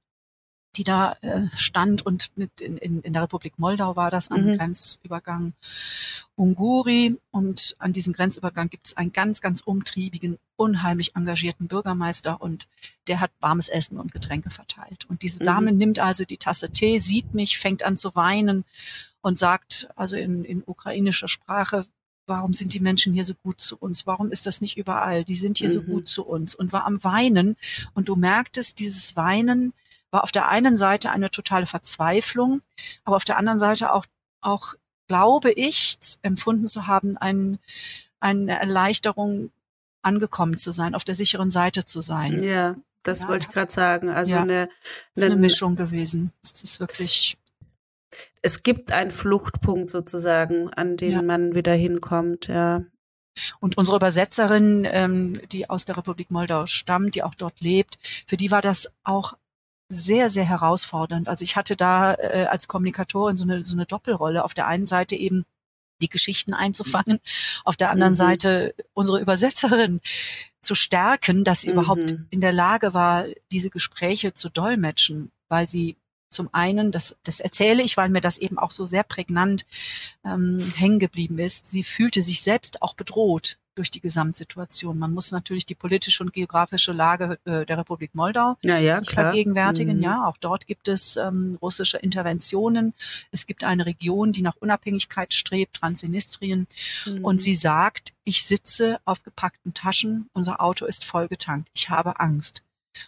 die 0.77 0.85
da 0.85 1.17
äh, 1.21 1.43
stand 1.55 2.05
und 2.05 2.31
mit 2.37 2.61
in, 2.61 2.79
in, 2.79 3.01
in 3.03 3.13
der 3.13 3.23
Republik 3.23 3.59
Moldau 3.59 3.97
war 3.97 4.11
das 4.11 4.31
am 4.31 4.45
mhm. 4.45 4.57
Grenzübergang 4.57 5.53
Unguri. 6.35 7.19
Und 7.31 7.77
an 7.79 7.93
diesem 7.93 8.13
Grenzübergang 8.13 8.71
gibt 8.71 8.87
es 8.87 8.97
einen 8.97 9.13
ganz, 9.13 9.41
ganz 9.41 9.61
umtriebigen, 9.61 10.39
unheimlich 10.57 11.15
engagierten 11.15 11.69
Bürgermeister 11.69 12.41
und 12.41 12.69
der 13.07 13.21
hat 13.21 13.31
warmes 13.41 13.69
Essen 13.69 13.99
und 13.99 14.13
Getränke 14.13 14.51
verteilt. 14.51 15.05
Und 15.09 15.23
diese 15.23 15.43
mhm. 15.43 15.47
Dame 15.47 15.73
nimmt 15.73 15.99
also 15.99 16.25
die 16.25 16.39
Tasse 16.39 16.71
Tee, 16.71 16.99
sieht 16.99 17.35
mich, 17.35 17.59
fängt 17.59 17.83
an 17.83 17.97
zu 17.97 18.15
weinen 18.17 18.65
und 19.21 19.39
sagt 19.39 19.89
also 19.95 20.17
in, 20.17 20.45
in 20.45 20.63
ukrainischer 20.65 21.29
Sprache, 21.29 21.85
warum 22.27 22.53
sind 22.53 22.73
die 22.73 22.81
Menschen 22.81 23.13
hier 23.13 23.25
so 23.25 23.35
gut 23.35 23.61
zu 23.61 23.77
uns? 23.77 24.07
Warum 24.07 24.31
ist 24.31 24.47
das 24.47 24.61
nicht 24.61 24.79
überall? 24.79 25.25
Die 25.25 25.35
sind 25.35 25.59
hier 25.59 25.69
mhm. 25.69 25.73
so 25.73 25.83
gut 25.83 26.09
zu 26.09 26.25
uns 26.25 26.55
und 26.55 26.73
war 26.73 26.87
am 26.87 27.03
Weinen. 27.05 27.57
Und 27.95 28.09
du 28.09 28.17
merktest, 28.17 28.79
dieses 28.79 29.17
Weinen 29.17 29.75
war 30.13 30.23
auf 30.23 30.31
der 30.31 30.49
einen 30.49 30.77
Seite 30.77 31.11
eine 31.11 31.31
totale 31.31 31.67
Verzweiflung, 31.67 32.63
aber 33.05 33.17
auf 33.17 33.25
der 33.25 33.39
anderen 33.39 33.59
Seite 33.59 33.93
auch, 33.93 34.07
auch 34.41 34.75
glaube 35.09 35.51
ich, 35.51 35.99
empfunden 36.23 36.69
zu 36.69 36.87
haben, 36.87 37.17
ein, 37.17 37.59
eine 38.21 38.59
Erleichterung 38.61 39.51
angekommen 40.03 40.57
zu 40.57 40.71
sein, 40.73 40.95
auf 40.95 41.05
der 41.05 41.15
sicheren 41.15 41.51
Seite 41.51 41.85
zu 41.85 42.01
sein. 42.01 42.43
Ja, 42.43 42.77
das 43.03 43.23
ja. 43.23 43.29
wollte 43.29 43.47
ich 43.49 43.55
gerade 43.55 43.73
sagen. 43.73 44.11
Also 44.11 44.35
ja, 44.35 44.43
eine, 44.43 44.69
ist 45.15 45.25
eine 45.25 45.37
Mischung 45.37 45.77
gewesen. 45.77 46.33
Es 46.43 46.63
ist 46.63 46.81
wirklich. 46.81 47.39
Es 48.43 48.63
gibt 48.63 48.93
einen 48.93 49.11
Fluchtpunkt 49.13 49.89
sozusagen, 49.89 50.69
an 50.71 50.97
den 50.97 51.13
ja. 51.13 51.23
man 51.23 51.55
wieder 51.55 51.75
hinkommt, 51.75 52.49
ja. 52.49 52.83
Und 53.61 53.79
unsere 53.79 53.97
Übersetzerin, 53.97 54.87
ähm, 54.91 55.41
die 55.53 55.71
aus 55.71 55.85
der 55.85 55.97
Republik 55.97 56.31
Moldau 56.31 56.67
stammt, 56.67 57.15
die 57.15 57.23
auch 57.23 57.35
dort 57.35 57.61
lebt, 57.61 57.99
für 58.27 58.37
die 58.37 58.51
war 58.51 58.61
das 58.61 58.93
auch 59.05 59.35
sehr, 59.93 60.31
sehr 60.31 60.45
herausfordernd. 60.45 61.29
Also 61.29 61.45
ich 61.45 61.55
hatte 61.55 61.77
da 61.77 62.15
äh, 62.15 62.47
als 62.51 62.67
Kommunikatorin 62.67 63.37
so 63.37 63.45
eine, 63.45 63.65
so 63.65 63.77
eine 63.77 63.85
Doppelrolle. 63.85 64.43
Auf 64.43 64.55
der 64.55 64.67
einen 64.67 64.87
Seite 64.87 65.17
eben 65.17 65.45
die 66.01 66.09
Geschichten 66.09 66.55
einzufangen. 66.55 67.21
Auf 67.65 67.77
der 67.77 67.91
anderen 67.91 68.15
mhm. 68.15 68.17
Seite 68.17 68.75
unsere 68.95 69.21
Übersetzerin 69.21 70.01
zu 70.63 70.75
stärken, 70.75 71.45
dass 71.45 71.61
sie 71.61 71.69
mhm. 71.69 71.75
überhaupt 71.75 72.17
in 72.31 72.41
der 72.41 72.53
Lage 72.53 72.95
war, 72.95 73.27
diese 73.51 73.69
Gespräche 73.69 74.33
zu 74.33 74.49
dolmetschen, 74.49 75.31
weil 75.49 75.69
sie 75.69 75.97
zum 76.31 76.49
einen, 76.53 76.91
das, 76.91 77.17
das 77.25 77.41
erzähle 77.41 77.83
ich, 77.83 77.99
weil 77.99 78.09
mir 78.09 78.23
das 78.23 78.39
eben 78.39 78.59
auch 78.59 78.71
so 78.71 78.87
sehr 78.87 79.03
prägnant 79.03 79.67
ähm, 80.25 80.67
hängen 80.75 80.99
geblieben 80.99 81.39
ist. 81.39 81.71
Sie 81.71 81.83
fühlte 81.83 82.23
sich 82.23 82.41
selbst 82.41 82.81
auch 82.81 82.95
bedroht 82.95 83.59
durch 83.75 83.91
die 83.91 84.01
Gesamtsituation. 84.01 84.99
Man 84.99 85.13
muss 85.13 85.33
natürlich 85.33 85.67
die 85.67 85.75
politische 85.75 86.23
und 86.23 86.33
geografische 86.33 86.93
Lage 86.93 87.39
äh, 87.45 87.65
der 87.65 87.79
Republik 87.79 88.15
Moldau 88.15 88.57
ja, 88.65 88.79
ja, 88.79 88.97
sich 88.97 89.09
klar. 89.09 89.27
vergegenwärtigen. 89.27 89.99
Mhm. 89.99 90.03
Ja, 90.03 90.27
auch 90.27 90.37
dort 90.37 90.67
gibt 90.67 90.89
es 90.89 91.17
ähm, 91.17 91.59
russische 91.61 91.99
Interventionen. 91.99 92.95
Es 93.31 93.47
gibt 93.47 93.65
eine 93.65 93.87
Region, 93.87 94.33
die 94.33 94.43
nach 94.43 94.57
Unabhängigkeit 94.57 95.33
strebt, 95.33 95.77
Transnistrien. 95.77 96.67
Mhm. 97.07 97.25
Und 97.25 97.41
sie 97.41 97.55
sagt, 97.55 98.13
ich 98.25 98.45
sitze 98.45 99.01
auf 99.05 99.23
gepackten 99.23 99.75
Taschen, 99.75 100.29
unser 100.33 100.61
Auto 100.61 100.85
ist 100.87 101.05
vollgetankt, 101.05 101.69
ich 101.75 101.89
habe 101.89 102.21
Angst. 102.21 102.63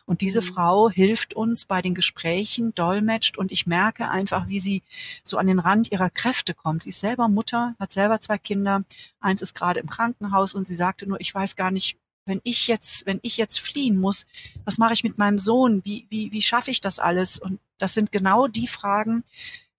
Und 0.07 0.21
diese 0.21 0.41
mhm. 0.41 0.47
Frau 0.47 0.91
hilft 0.91 1.35
uns 1.35 1.64
bei 1.64 1.83
den 1.83 1.95
Gesprächen, 1.95 2.75
dolmetscht 2.75 3.37
und 3.38 3.53
ich 3.53 3.67
merke 3.67 4.09
einfach, 4.09 4.49
wie 4.49 4.61
sie 4.61 4.83
so 5.23 5.38
an 5.38 5.47
den 5.47 5.59
Rand 5.59 5.93
ihrer 5.93 6.11
Kräfte 6.11 6.55
kommt. 6.55 6.83
Sie 6.83 6.91
ist 6.91 7.00
selber 7.00 7.29
Mutter, 7.29 7.75
hat 7.79 7.93
selber 7.93 8.21
zwei 8.21 8.38
Kinder. 8.38 8.85
Eins 9.21 9.43
ist 9.43 9.55
gerade 9.55 9.81
im 9.81 9.88
Krankenhaus 9.88 10.55
und 10.55 10.67
sie 10.67 10.75
sagte 10.75 11.07
nur, 11.07 11.21
ich 11.21 11.35
weiß 11.35 11.57
gar 11.57 11.71
nicht, 11.71 11.99
wenn 12.26 12.41
ich 12.43 12.69
jetzt, 12.69 13.07
wenn 13.07 13.21
ich 13.23 13.37
jetzt 13.37 13.61
fliehen 13.61 13.99
muss, 13.99 14.26
was 14.64 14.79
mache 14.79 14.95
ich 14.95 15.05
mit 15.05 15.19
meinem 15.19 15.38
Sohn? 15.38 15.85
Wie, 15.85 16.07
wie, 16.09 16.33
wie 16.33 16.43
schaffe 16.43 16.71
ich 16.71 16.81
das 16.81 16.99
alles? 16.99 17.38
Und 17.38 17.61
das 17.79 17.95
sind 17.95 18.12
genau 18.12 18.47
die 18.47 18.67
Fragen, 18.67 19.25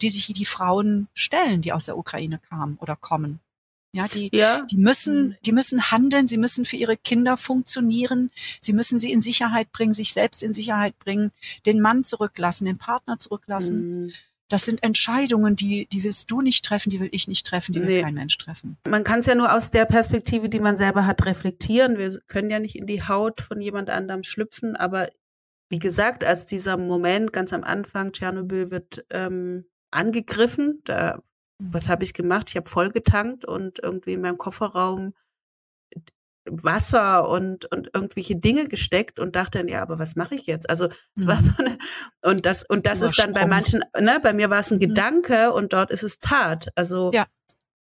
die 0.01 0.09
sich 0.09 0.27
die 0.27 0.45
Frauen 0.45 1.07
stellen, 1.13 1.61
die 1.61 1.73
aus 1.73 1.85
der 1.85 1.97
Ukraine 1.97 2.39
kamen 2.39 2.77
oder 2.77 2.95
kommen. 2.95 3.39
Ja, 3.95 4.07
die, 4.07 4.29
ja. 4.33 4.65
die 4.69 4.75
müssen, 4.75 5.37
die 5.45 5.53
müssen 5.53 5.89
handeln, 5.89 6.27
sie 6.27 6.37
müssen 6.37 6.65
für 6.65 6.75
ihre 6.75 6.97
Kinder 6.97 7.37
funktionieren, 7.37 8.29
sie 8.59 8.73
müssen 8.73 8.99
sie 8.99 9.09
in 9.09 9.21
Sicherheit 9.21 9.71
bringen, 9.71 9.93
sich 9.93 10.11
selbst 10.11 10.43
in 10.43 10.51
Sicherheit 10.51 10.99
bringen, 10.99 11.31
den 11.65 11.79
Mann 11.79 12.03
zurücklassen, 12.03 12.65
den 12.65 12.77
Partner 12.77 13.19
zurücklassen. 13.19 14.03
Mhm. 14.03 14.13
Das 14.49 14.65
sind 14.65 14.83
Entscheidungen, 14.83 15.55
die, 15.55 15.87
die 15.87 16.03
willst 16.03 16.29
du 16.29 16.41
nicht 16.41 16.65
treffen, 16.65 16.89
die 16.89 16.99
will 16.99 17.07
ich 17.13 17.29
nicht 17.29 17.47
treffen, 17.47 17.71
die 17.71 17.79
will 17.79 17.87
nee. 17.87 18.01
kein 18.01 18.15
Mensch 18.15 18.37
treffen. 18.37 18.75
Man 18.85 19.05
kann 19.05 19.21
es 19.21 19.27
ja 19.27 19.35
nur 19.35 19.53
aus 19.53 19.71
der 19.71 19.85
Perspektive, 19.85 20.49
die 20.49 20.59
man 20.59 20.75
selber 20.75 21.05
hat, 21.05 21.25
reflektieren. 21.25 21.97
Wir 21.97 22.19
können 22.27 22.49
ja 22.49 22.59
nicht 22.59 22.75
in 22.75 22.87
die 22.87 23.01
Haut 23.01 23.39
von 23.39 23.61
jemand 23.61 23.89
anderem 23.89 24.25
schlüpfen, 24.25 24.75
aber 24.75 25.07
wie 25.69 25.79
gesagt, 25.79 26.25
als 26.25 26.45
dieser 26.45 26.75
Moment 26.75 27.31
ganz 27.31 27.53
am 27.53 27.63
Anfang, 27.63 28.11
Tschernobyl 28.11 28.71
wird 28.71 29.05
ähm, 29.09 29.65
angegriffen, 29.89 30.81
da 30.83 31.23
was 31.59 31.89
habe 31.89 32.03
ich 32.03 32.13
gemacht? 32.13 32.49
Ich 32.49 32.57
habe 32.57 32.69
voll 32.69 32.91
getankt 32.91 33.45
und 33.45 33.79
irgendwie 33.81 34.13
in 34.13 34.21
meinem 34.21 34.37
Kofferraum 34.37 35.13
Wasser 36.45 37.27
und, 37.27 37.65
und 37.71 37.89
irgendwelche 37.93 38.35
Dinge 38.35 38.67
gesteckt 38.67 39.19
und 39.19 39.35
dachte 39.35 39.57
dann, 39.57 39.67
ja, 39.67 39.81
aber 39.81 39.97
was 39.99 40.15
mache 40.15 40.35
ich 40.35 40.45
jetzt? 40.45 40.69
Also 40.69 40.89
es 41.15 41.23
mhm. 41.23 41.27
war 41.27 41.41
so 41.41 41.51
eine, 41.57 41.77
und 42.23 42.45
das, 42.45 42.63
und 42.67 42.85
das 42.85 43.01
ist 43.01 43.17
dann 43.19 43.33
bei 43.33 43.45
manchen, 43.45 43.83
ne, 43.99 44.19
bei 44.21 44.33
mir 44.33 44.49
war 44.49 44.59
es 44.59 44.71
ein 44.71 44.75
mhm. 44.75 44.81
Gedanke 44.81 45.51
und 45.53 45.73
dort 45.73 45.91
ist 45.91 46.03
es 46.03 46.19
Tat. 46.19 46.69
Also 46.75 47.11
ja. 47.13 47.25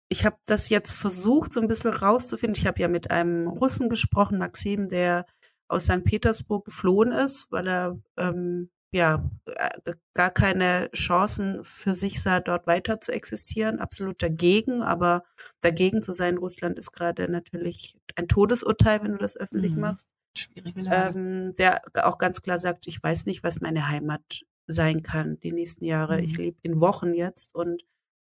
ich 0.08 0.24
habe 0.24 0.36
das 0.46 0.70
jetzt 0.70 0.92
versucht, 0.92 1.52
so 1.52 1.60
ein 1.60 1.68
bisschen 1.68 1.92
rauszufinden. 1.92 2.58
Ich 2.58 2.66
habe 2.66 2.80
ja 2.80 2.88
mit 2.88 3.10
einem 3.10 3.48
Russen 3.48 3.88
gesprochen, 3.88 4.38
Maxim, 4.38 4.88
der 4.88 5.26
aus 5.68 5.84
St. 5.84 6.04
Petersburg 6.04 6.64
geflohen 6.64 7.12
ist, 7.12 7.48
weil 7.50 7.68
er 7.68 7.98
ähm, 8.16 8.70
ja, 8.90 9.18
äh, 9.46 9.94
gar 10.14 10.30
keine 10.30 10.90
Chancen 10.94 11.62
für 11.64 11.94
sich 11.94 12.22
sah, 12.22 12.40
dort 12.40 12.66
weiter 12.66 13.00
zu 13.00 13.12
existieren. 13.12 13.80
Absolut 13.80 14.22
dagegen, 14.22 14.82
aber 14.82 15.24
dagegen 15.60 16.02
zu 16.02 16.12
sein, 16.12 16.38
Russland 16.38 16.78
ist 16.78 16.92
gerade 16.92 17.30
natürlich 17.30 17.98
ein 18.16 18.28
Todesurteil, 18.28 19.02
wenn 19.02 19.12
du 19.12 19.18
das 19.18 19.36
öffentlich 19.36 19.74
mhm. 19.74 19.80
machst. 19.80 20.08
Schwierige 20.36 20.82
Lage. 20.82 21.18
Ähm, 21.18 21.52
der 21.58 21.82
auch 22.04 22.18
ganz 22.18 22.42
klar 22.42 22.58
sagt, 22.58 22.86
ich 22.86 23.02
weiß 23.02 23.26
nicht, 23.26 23.42
was 23.42 23.60
meine 23.60 23.88
Heimat 23.88 24.22
sein 24.66 25.02
kann 25.02 25.40
die 25.40 25.52
nächsten 25.52 25.84
Jahre. 25.84 26.18
Mhm. 26.18 26.24
Ich 26.24 26.36
lebe 26.36 26.58
in 26.62 26.80
Wochen 26.80 27.14
jetzt 27.14 27.54
und 27.54 27.84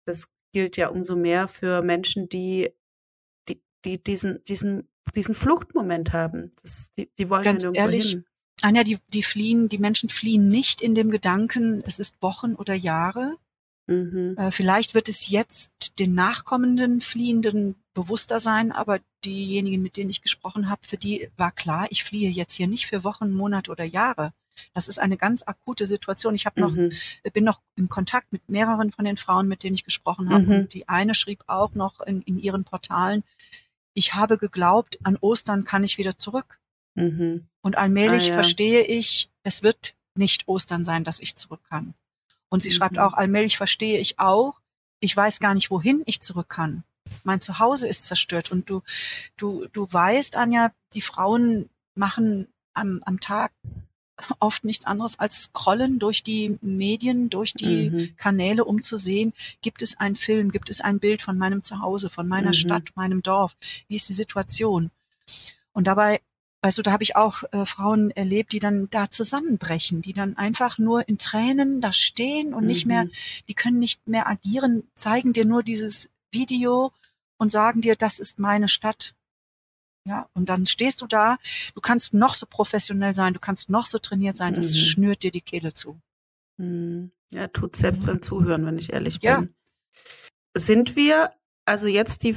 das 0.05 0.29
gilt 0.53 0.77
ja 0.77 0.89
umso 0.89 1.17
mehr 1.17 1.49
für 1.49 1.83
Menschen, 1.83 2.29
die, 2.29 2.71
die, 3.49 3.61
die 3.85 4.03
diesen, 4.03 4.45
diesen, 4.45 4.89
diesen 5.15 5.35
Fluchtmoment 5.35 6.13
haben. 6.13 6.53
Das, 6.63 6.93
die, 6.93 7.11
die 7.19 7.29
wollen 7.29 7.43
ganz 7.43 7.65
ja 7.65 7.71
nirgendwo 7.71 7.93
ehrlich, 7.93 8.11
hin. 8.13 8.25
Anja, 8.65 8.83
die, 8.83 8.99
die 9.13 9.23
fliehen, 9.23 9.69
die 9.69 9.79
Menschen 9.79 10.09
fliehen 10.09 10.49
nicht 10.49 10.81
in 10.81 10.95
dem 10.95 11.11
Gedanken, 11.11 11.83
es 11.87 11.99
ist 11.99 12.23
Wochen 12.23 12.55
oder 12.55 12.75
Jahre. 12.75 13.37
Mhm. 13.87 14.37
Äh, 14.39 14.51
vielleicht 14.51 14.95
wird 14.95 15.09
es 15.11 15.29
jetzt 15.29 15.99
den 15.99 16.15
nachkommenden 16.15 17.03
Fliehenden 17.03 17.75
bewusster 17.93 18.41
sein, 18.41 18.73
aber 18.73 19.01
diejenigen, 19.25 19.83
mit 19.83 19.97
denen 19.97 20.09
ich 20.09 20.23
gesprochen 20.23 20.71
habe, 20.71 20.81
für 20.87 20.97
die 20.97 21.29
war 21.37 21.53
klar, 21.53 21.87
ich 21.91 22.05
fliehe 22.05 22.31
jetzt 22.31 22.55
hier 22.55 22.67
nicht 22.67 22.87
für 22.87 23.05
Wochen, 23.05 23.31
Monate 23.33 23.71
oder 23.71 23.85
Jahre. 23.85 24.33
Das 24.73 24.89
ist 24.89 24.99
eine 24.99 25.17
ganz 25.19 25.43
akute 25.43 25.87
Situation. 25.87 26.35
Ich 26.35 26.47
habe 26.47 26.61
noch, 26.61 26.71
mhm. 26.71 26.91
bin 27.33 27.45
noch 27.45 27.61
in 27.77 27.89
Kontakt 27.89 28.33
mit 28.33 28.49
mehreren 28.49 28.93
von 28.93 29.05
den 29.05 29.17
Frauen, 29.17 29.47
mit 29.47 29.63
denen 29.63 29.75
ich 29.75 29.85
gesprochen 29.85 30.31
habe. 30.31 30.45
Mhm. 30.45 30.53
Und 30.53 30.75
die 30.75 30.89
eine 30.89 31.15
schrieb 31.15 31.45
auch 31.49 31.75
noch 31.75 32.01
in, 32.01 32.23
in 32.23 32.39
ihren 32.39 32.65
Portalen, 32.65 33.25
ich 33.93 34.15
habe 34.15 34.39
geglaubt, 34.39 34.99
an 35.03 35.17
Ostern 35.21 35.65
kann 35.65 35.85
ich 35.85 35.99
wieder 35.99 36.19
zurück. 36.19 36.59
Mhm. 36.95 37.47
Und 37.65 37.79
allmählich 37.79 38.25
ah, 38.25 38.29
ja. 38.29 38.35
verstehe 38.35 38.83
ich, 38.83 39.31
es 39.43 39.63
wird 39.63 39.95
nicht 40.15 40.47
Ostern 40.49 40.85
sein, 40.85 41.03
dass 41.03 41.19
ich 41.21 41.35
zurück 41.35 41.63
kann. 41.71 41.95
Und 42.51 42.63
sie 42.63 42.69
mhm. 42.69 42.75
schreibt 42.75 42.99
auch, 42.99 43.15
allmählich 43.15 43.57
verstehe 43.57 43.99
ich 43.99 44.19
auch, 44.19 44.61
ich 45.01 45.17
weiß 45.17 45.41
gar 45.41 45.55
nicht, 45.55 45.71
wohin 45.71 46.03
ich 46.05 46.21
zurück 46.21 46.51
kann. 46.51 46.85
Mein 47.23 47.41
Zuhause 47.41 47.89
ist 47.89 48.05
zerstört. 48.05 48.53
Und 48.53 48.69
du, 48.69 48.83
du, 49.39 49.67
du 49.73 49.91
weißt, 49.91 50.37
Anja, 50.37 50.73
die 50.93 51.01
Frauen 51.01 51.71
machen 51.95 52.49
am, 52.75 53.01
am 53.07 53.19
Tag 53.19 53.51
oft 54.41 54.65
nichts 54.65 54.85
anderes 54.85 55.19
als 55.19 55.45
scrollen 55.45 55.99
durch 55.99 56.23
die 56.23 56.59
Medien, 56.61 57.31
durch 57.31 57.55
die 57.55 57.89
mhm. 57.89 58.17
Kanäle, 58.19 58.67
um 58.67 58.83
zu 58.83 58.99
sehen, 58.99 59.33
gibt 59.63 59.81
es 59.81 59.99
einen 59.99 60.17
Film, 60.17 60.51
gibt 60.51 60.69
es 60.69 60.83
ein 60.83 61.01
Bild 61.01 61.23
von 61.23 61.39
meinem 61.39 61.63
Zuhause, 61.63 62.11
von 62.11 62.29
meiner 62.29 62.49
mhm. 62.49 62.55
Stadt, 62.55 62.91
meinem 62.95 63.23
Dorf, 63.23 63.57
wie 63.89 63.97
ist 63.97 64.11
die 64.11 64.13
Situation? 64.13 64.91
Und 65.73 65.87
dabei 65.87 66.21
Weißt 66.65 66.79
du, 66.79 66.83
da 66.83 66.93
habe 66.93 67.03
ich 67.03 67.15
auch 67.15 67.43
äh, 67.53 67.67
Frauen 67.67 68.11
erlebt, 68.11 68.53
die 68.53 68.59
dann 68.59 68.89
da 68.89 69.11
zusammenbrechen, 69.11 70.01
die 70.01 70.15
dann 70.15 70.39
einfach 70.39 70.79
nur 70.79 71.07
in 71.07 71.19
Tränen 71.19 71.83
da 71.83 71.93
stehen 71.93 72.55
und 72.55 72.63
mhm. 72.63 72.69
nicht 72.69 72.87
mehr, 72.87 73.05
mhm. 73.05 73.11
die 73.49 73.55
können 73.55 73.79
nicht 73.79 74.09
mehr 74.09 74.27
agieren, 74.27 74.83
zeigen 74.95 75.35
dir 75.35 75.45
nur 75.45 75.63
dieses 75.63 76.09
Video 76.33 76.91
und 77.37 77.51
sagen 77.51 77.83
dir, 77.83 77.97
das 77.97 78.19
ist 78.19 78.39
meine 78.39 78.69
Stadt. 78.69 79.15
Ja, 80.09 80.27
und 80.33 80.49
dann 80.49 80.65
stehst 80.65 81.03
du 81.03 81.07
da, 81.07 81.37
du 81.75 81.83
kannst 81.83 82.15
noch 82.15 82.33
so 82.33 82.47
professionell 82.47 83.15
sein, 83.15 83.35
du 83.35 83.41
kannst 83.41 83.69
noch 83.69 83.85
so 83.85 83.99
trainiert 83.99 84.39
sein, 84.39 84.55
das 84.55 84.73
mhm. 84.73 84.79
schnürt 84.79 85.23
dir 85.23 85.33
die 85.33 85.43
Kehle 85.43 85.75
zu. 85.75 86.01
Mhm. 86.57 87.11
Ja, 87.31 87.47
tut 87.49 87.77
selbst 87.77 88.07
beim 88.07 88.23
Zuhören, 88.23 88.65
wenn 88.65 88.79
ich 88.79 88.91
ehrlich 88.91 89.21
bin. 89.21 89.29
Ja. 89.29 89.43
Sind 90.57 90.97
wir 90.97 91.31
also 91.67 91.89
jetzt 91.89 92.23
die, 92.25 92.37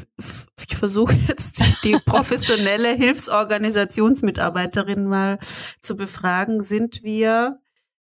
ich 0.67 0.77
versuche 0.77 1.15
jetzt 1.27 1.63
die 1.83 1.97
professionelle 2.05 2.95
Hilfsorganisationsmitarbeiterin 2.95 5.07
mal 5.07 5.39
zu 5.81 5.95
befragen. 5.95 6.63
Sind 6.63 7.03
wir 7.03 7.59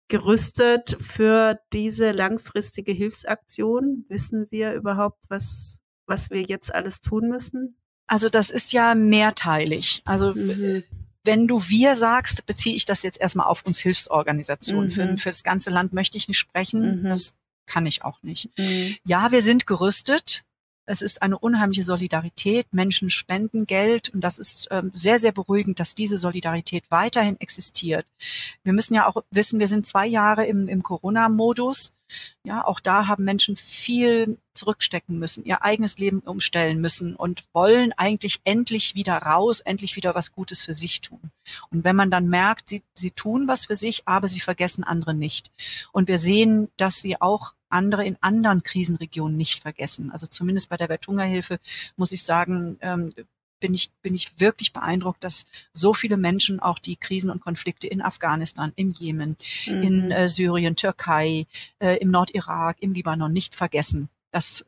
gerüstet 0.07 0.97
für 0.99 1.59
diese 1.73 2.11
langfristige 2.11 2.91
Hilfsaktion? 2.91 4.05
Wissen 4.09 4.47
wir 4.49 4.73
überhaupt, 4.73 5.25
was, 5.29 5.81
was 6.05 6.29
wir 6.29 6.41
jetzt 6.41 6.73
alles 6.73 7.01
tun 7.01 7.29
müssen? 7.29 7.77
Also 8.07 8.29
das 8.29 8.49
ist 8.49 8.73
ja 8.73 8.93
mehrteilig. 8.93 10.01
Also 10.05 10.33
mhm. 10.33 10.83
wenn 11.23 11.47
du 11.47 11.61
wir 11.69 11.95
sagst, 11.95 12.45
beziehe 12.45 12.75
ich 12.75 12.85
das 12.85 13.03
jetzt 13.03 13.21
erstmal 13.21 13.47
auf 13.47 13.65
uns 13.65 13.79
Hilfsorganisationen. 13.79 14.87
Mhm. 14.87 14.91
Für, 14.91 15.17
für 15.17 15.29
das 15.29 15.43
ganze 15.43 15.69
Land 15.69 15.93
möchte 15.93 16.17
ich 16.17 16.27
nicht 16.27 16.39
sprechen. 16.39 17.03
Mhm. 17.03 17.05
Das 17.05 17.35
kann 17.65 17.85
ich 17.85 18.03
auch 18.03 18.21
nicht. 18.21 18.49
Mhm. 18.57 18.97
Ja, 19.05 19.31
wir 19.31 19.41
sind 19.41 19.65
gerüstet. 19.65 20.43
Es 20.85 21.01
ist 21.01 21.21
eine 21.21 21.37
unheimliche 21.37 21.83
Solidarität. 21.83 22.67
Menschen 22.71 23.09
spenden 23.09 23.65
Geld 23.65 24.09
und 24.09 24.21
das 24.21 24.39
ist 24.39 24.67
ähm, 24.71 24.89
sehr, 24.93 25.19
sehr 25.19 25.31
beruhigend, 25.31 25.79
dass 25.79 25.95
diese 25.95 26.17
Solidarität 26.17 26.89
weiterhin 26.89 27.39
existiert. 27.39 28.05
Wir 28.63 28.73
müssen 28.73 28.95
ja 28.95 29.07
auch 29.07 29.23
wissen, 29.31 29.59
wir 29.59 29.67
sind 29.67 29.85
zwei 29.85 30.07
Jahre 30.07 30.45
im, 30.45 30.67
im 30.67 30.83
Corona-Modus. 30.83 31.93
Ja, 32.43 32.65
auch 32.65 32.79
da 32.79 33.07
haben 33.07 33.23
Menschen 33.23 33.55
viel 33.55 34.37
zurückstecken 34.53 35.17
müssen, 35.17 35.45
ihr 35.45 35.63
eigenes 35.63 35.97
Leben 35.97 36.19
umstellen 36.19 36.81
müssen 36.81 37.15
und 37.15 37.45
wollen 37.53 37.93
eigentlich 37.93 38.41
endlich 38.43 38.95
wieder 38.95 39.17
raus, 39.17 39.61
endlich 39.61 39.95
wieder 39.95 40.13
was 40.13 40.33
Gutes 40.33 40.61
für 40.61 40.73
sich 40.73 40.99
tun. 40.99 41.31
Und 41.69 41.83
wenn 41.83 41.95
man 41.95 42.11
dann 42.11 42.27
merkt, 42.27 42.67
sie, 42.67 42.83
sie 42.93 43.11
tun 43.11 43.47
was 43.47 43.67
für 43.67 43.77
sich, 43.77 44.07
aber 44.07 44.27
sie 44.27 44.41
vergessen 44.41 44.83
andere 44.83 45.13
nicht. 45.13 45.51
Und 45.93 46.09
wir 46.09 46.17
sehen, 46.17 46.67
dass 46.75 46.99
sie 47.01 47.21
auch 47.21 47.53
andere 47.71 48.05
in 48.05 48.17
anderen 48.21 48.63
Krisenregionen 48.63 49.37
nicht 49.37 49.61
vergessen. 49.61 50.11
Also 50.11 50.27
zumindest 50.27 50.69
bei 50.69 50.77
der 50.77 50.89
Welthungerhilfe 50.89 51.59
muss 51.95 52.11
ich 52.11 52.23
sagen, 52.23 52.77
ähm, 52.81 53.13
bin 53.61 53.73
ich, 53.73 53.91
bin 54.01 54.13
ich 54.13 54.39
wirklich 54.39 54.73
beeindruckt, 54.73 55.23
dass 55.23 55.45
so 55.71 55.93
viele 55.93 56.17
Menschen 56.17 56.59
auch 56.59 56.79
die 56.79 56.97
Krisen 56.97 57.29
und 57.29 57.41
Konflikte 57.41 57.87
in 57.87 58.01
Afghanistan, 58.01 58.73
im 58.75 58.91
Jemen, 58.91 59.37
mhm. 59.67 59.83
in 59.83 60.11
äh, 60.11 60.27
Syrien, 60.27 60.75
Türkei, 60.75 61.45
äh, 61.79 61.97
im 61.97 62.11
Nordirak, 62.11 62.77
im 62.81 62.93
Libanon 62.93 63.31
nicht 63.31 63.55
vergessen. 63.55 64.09
Das 64.31 64.65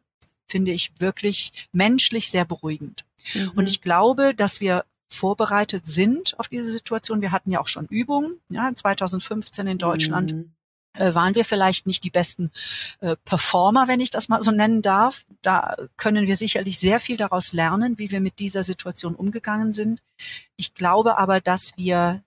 finde 0.47 0.71
ich 0.71 0.91
wirklich 0.99 1.67
menschlich 1.71 2.29
sehr 2.29 2.45
beruhigend. 2.45 3.03
Mhm. 3.33 3.51
Und 3.55 3.67
ich 3.67 3.81
glaube, 3.81 4.33
dass 4.35 4.61
wir 4.61 4.85
vorbereitet 5.09 5.85
sind 5.85 6.37
auf 6.39 6.47
diese 6.47 6.71
Situation. 6.71 7.21
Wir 7.21 7.31
hatten 7.31 7.51
ja 7.51 7.59
auch 7.59 7.67
schon 7.67 7.85
Übungen, 7.87 8.39
ja, 8.49 8.73
2015 8.73 9.67
in 9.67 9.77
Deutschland. 9.77 10.33
Mhm. 10.33 10.51
Äh, 10.93 11.15
waren 11.15 11.33
wir 11.33 11.43
vielleicht 11.43 11.87
nicht 11.87 12.03
die 12.03 12.11
besten 12.11 12.51
äh, 12.99 13.15
Performer, 13.25 13.87
wenn 13.87 13.99
ich 13.99 14.11
das 14.11 14.29
mal 14.29 14.41
so 14.41 14.51
nennen 14.51 14.81
darf. 14.81 15.25
Da 15.41 15.75
können 15.97 16.27
wir 16.27 16.35
sicherlich 16.35 16.79
sehr 16.79 16.99
viel 16.99 17.17
daraus 17.17 17.51
lernen, 17.51 17.97
wie 17.97 18.11
wir 18.11 18.21
mit 18.21 18.39
dieser 18.39 18.63
Situation 18.63 19.15
umgegangen 19.15 19.71
sind. 19.71 20.01
Ich 20.55 20.75
glaube 20.75 21.17
aber, 21.17 21.41
dass 21.41 21.75
wir, 21.77 22.23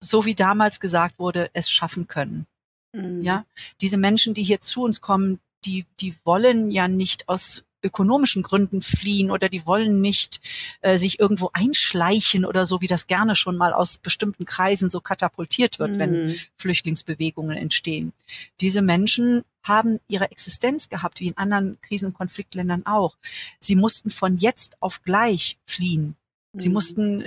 so 0.00 0.24
wie 0.24 0.34
damals 0.34 0.80
gesagt 0.80 1.18
wurde, 1.18 1.50
es 1.52 1.70
schaffen 1.70 2.06
können. 2.06 2.46
Mhm. 2.92 3.22
Ja, 3.22 3.44
diese 3.82 3.98
Menschen, 3.98 4.32
die 4.32 4.44
hier 4.44 4.60
zu 4.60 4.82
uns 4.82 5.02
kommen, 5.02 5.38
die, 5.64 5.84
die 6.00 6.14
wollen 6.24 6.70
ja 6.70 6.88
nicht 6.88 7.28
aus 7.28 7.64
ökonomischen 7.82 8.42
Gründen 8.42 8.82
fliehen 8.82 9.30
oder 9.30 9.48
die 9.48 9.66
wollen 9.66 10.00
nicht 10.00 10.40
äh, 10.80 10.98
sich 10.98 11.20
irgendwo 11.20 11.50
einschleichen 11.52 12.44
oder 12.44 12.66
so, 12.66 12.80
wie 12.80 12.86
das 12.86 13.06
gerne 13.06 13.36
schon 13.36 13.56
mal 13.56 13.72
aus 13.72 13.98
bestimmten 13.98 14.44
Kreisen 14.44 14.90
so 14.90 15.00
katapultiert 15.00 15.78
wird, 15.78 15.98
wenn 15.98 16.26
Mhm. 16.26 16.34
Flüchtlingsbewegungen 16.56 17.56
entstehen. 17.56 18.12
Diese 18.60 18.82
Menschen 18.82 19.44
haben 19.62 20.00
ihre 20.08 20.30
Existenz 20.30 20.88
gehabt, 20.88 21.20
wie 21.20 21.28
in 21.28 21.36
anderen 21.36 21.78
Krisen- 21.82 22.06
und 22.06 22.14
Konfliktländern 22.14 22.86
auch. 22.86 23.16
Sie 23.60 23.76
mussten 23.76 24.10
von 24.10 24.38
jetzt 24.38 24.76
auf 24.80 25.02
gleich 25.02 25.58
fliehen. 25.66 26.16
Sie 26.54 26.68
Mhm. 26.68 26.74
mussten, 26.74 27.24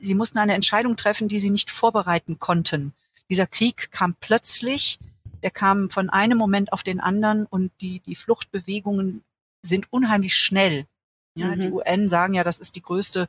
sie 0.00 0.14
mussten 0.14 0.38
eine 0.38 0.54
Entscheidung 0.54 0.96
treffen, 0.96 1.28
die 1.28 1.38
sie 1.38 1.50
nicht 1.50 1.70
vorbereiten 1.70 2.38
konnten. 2.38 2.92
Dieser 3.28 3.46
Krieg 3.46 3.90
kam 3.92 4.14
plötzlich, 4.18 4.98
der 5.42 5.50
kam 5.50 5.90
von 5.90 6.08
einem 6.10 6.38
Moment 6.38 6.72
auf 6.72 6.82
den 6.82 7.00
anderen 7.00 7.46
und 7.46 7.70
die, 7.80 8.00
die 8.00 8.14
Fluchtbewegungen 8.14 9.22
sind 9.62 9.92
unheimlich 9.92 10.34
schnell. 10.34 10.86
Ja, 11.34 11.48
Mhm. 11.54 11.60
Die 11.60 11.70
UN 11.70 12.08
sagen 12.08 12.34
ja, 12.34 12.44
das 12.44 12.58
ist 12.58 12.76
die 12.76 12.82
größte 12.82 13.28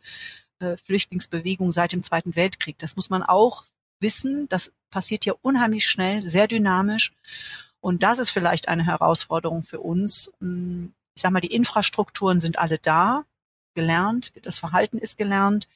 äh, 0.60 0.76
Flüchtlingsbewegung 0.78 1.72
seit 1.72 1.94
dem 1.94 2.04
Zweiten 2.04 2.36
Weltkrieg. 2.36 2.78
Das 2.80 2.96
muss 2.96 3.10
man 3.10 3.24
auch 3.24 3.64
wissen. 4.00 4.48
Das 4.50 4.74
passiert 4.90 5.26
ja 5.26 5.34
unheimlich 5.42 5.86
schnell, 5.86 6.22
sehr 6.22 6.48
dynamisch. 6.48 7.14
Und 7.80 8.04
das 8.04 8.20
ist 8.20 8.30
vielleicht 8.30 8.68
eine 8.68 8.86
Herausforderung 8.86 9.64
für 9.64 9.80
uns. 9.80 10.32
Mm, 10.40 10.88
Ich 11.16 11.22
sage 11.22 11.34
mal, 11.34 11.42
die 11.42 11.54
Infrastrukturen 11.54 12.40
sind 12.40 12.58
alle 12.58 12.80
da, 12.80 13.24
gelernt, 13.76 14.34
das 14.42 14.58
Verhalten 14.58 14.98
ist 14.98 15.18
gelernt. 15.18 15.68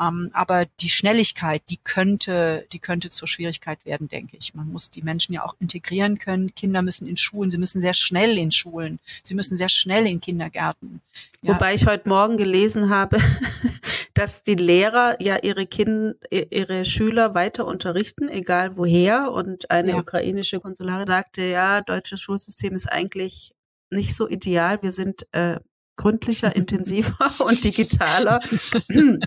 Ähm, 0.00 0.30
aber 0.32 0.64
die 0.80 0.88
Schnelligkeit, 0.88 1.62
die 1.68 1.76
könnte, 1.76 2.66
die 2.72 2.78
könnte 2.78 3.10
zur 3.10 3.28
Schwierigkeit 3.28 3.84
werden, 3.84 4.08
denke 4.08 4.36
ich. 4.38 4.54
Man 4.54 4.70
muss 4.72 4.90
die 4.90 5.02
Menschen 5.02 5.34
ja 5.34 5.44
auch 5.44 5.54
integrieren 5.60 6.18
können. 6.18 6.54
Kinder 6.54 6.80
müssen 6.80 7.06
in 7.06 7.18
Schulen, 7.18 7.50
sie 7.50 7.58
müssen 7.58 7.80
sehr 7.82 7.92
schnell 7.92 8.38
in 8.38 8.50
Schulen, 8.50 8.98
sie 9.22 9.34
müssen 9.34 9.56
sehr 9.56 9.68
schnell 9.68 10.06
in 10.06 10.20
Kindergärten. 10.20 11.02
Ja, 11.42 11.54
Wobei 11.54 11.74
ich 11.74 11.86
heute 11.86 12.08
Morgen 12.08 12.36
gelesen 12.38 12.88
habe, 12.88 13.18
dass 14.14 14.42
die 14.42 14.54
Lehrer 14.54 15.20
ja 15.20 15.36
ihre 15.42 15.66
Kinder, 15.66 16.14
ihre 16.30 16.84
Schüler 16.84 17.34
weiter 17.34 17.66
unterrichten, 17.66 18.28
egal 18.28 18.76
woher. 18.76 19.32
Und 19.32 19.70
eine 19.70 19.90
Ja. 19.92 19.98
ukrainische 19.98 20.60
Konsularin 20.60 21.06
sagte, 21.06 21.42
ja, 21.42 21.80
deutsches 21.82 22.20
Schulsystem 22.20 22.74
ist 22.74 22.90
eigentlich 22.90 23.52
nicht 23.90 24.14
so 24.14 24.28
ideal. 24.28 24.82
Wir 24.82 24.92
sind 24.92 25.26
äh, 25.32 25.58
gründlicher, 26.00 26.56
intensiver 26.56 27.30
und 27.40 27.62
digitaler. 27.62 28.40
ähm, 28.88 29.20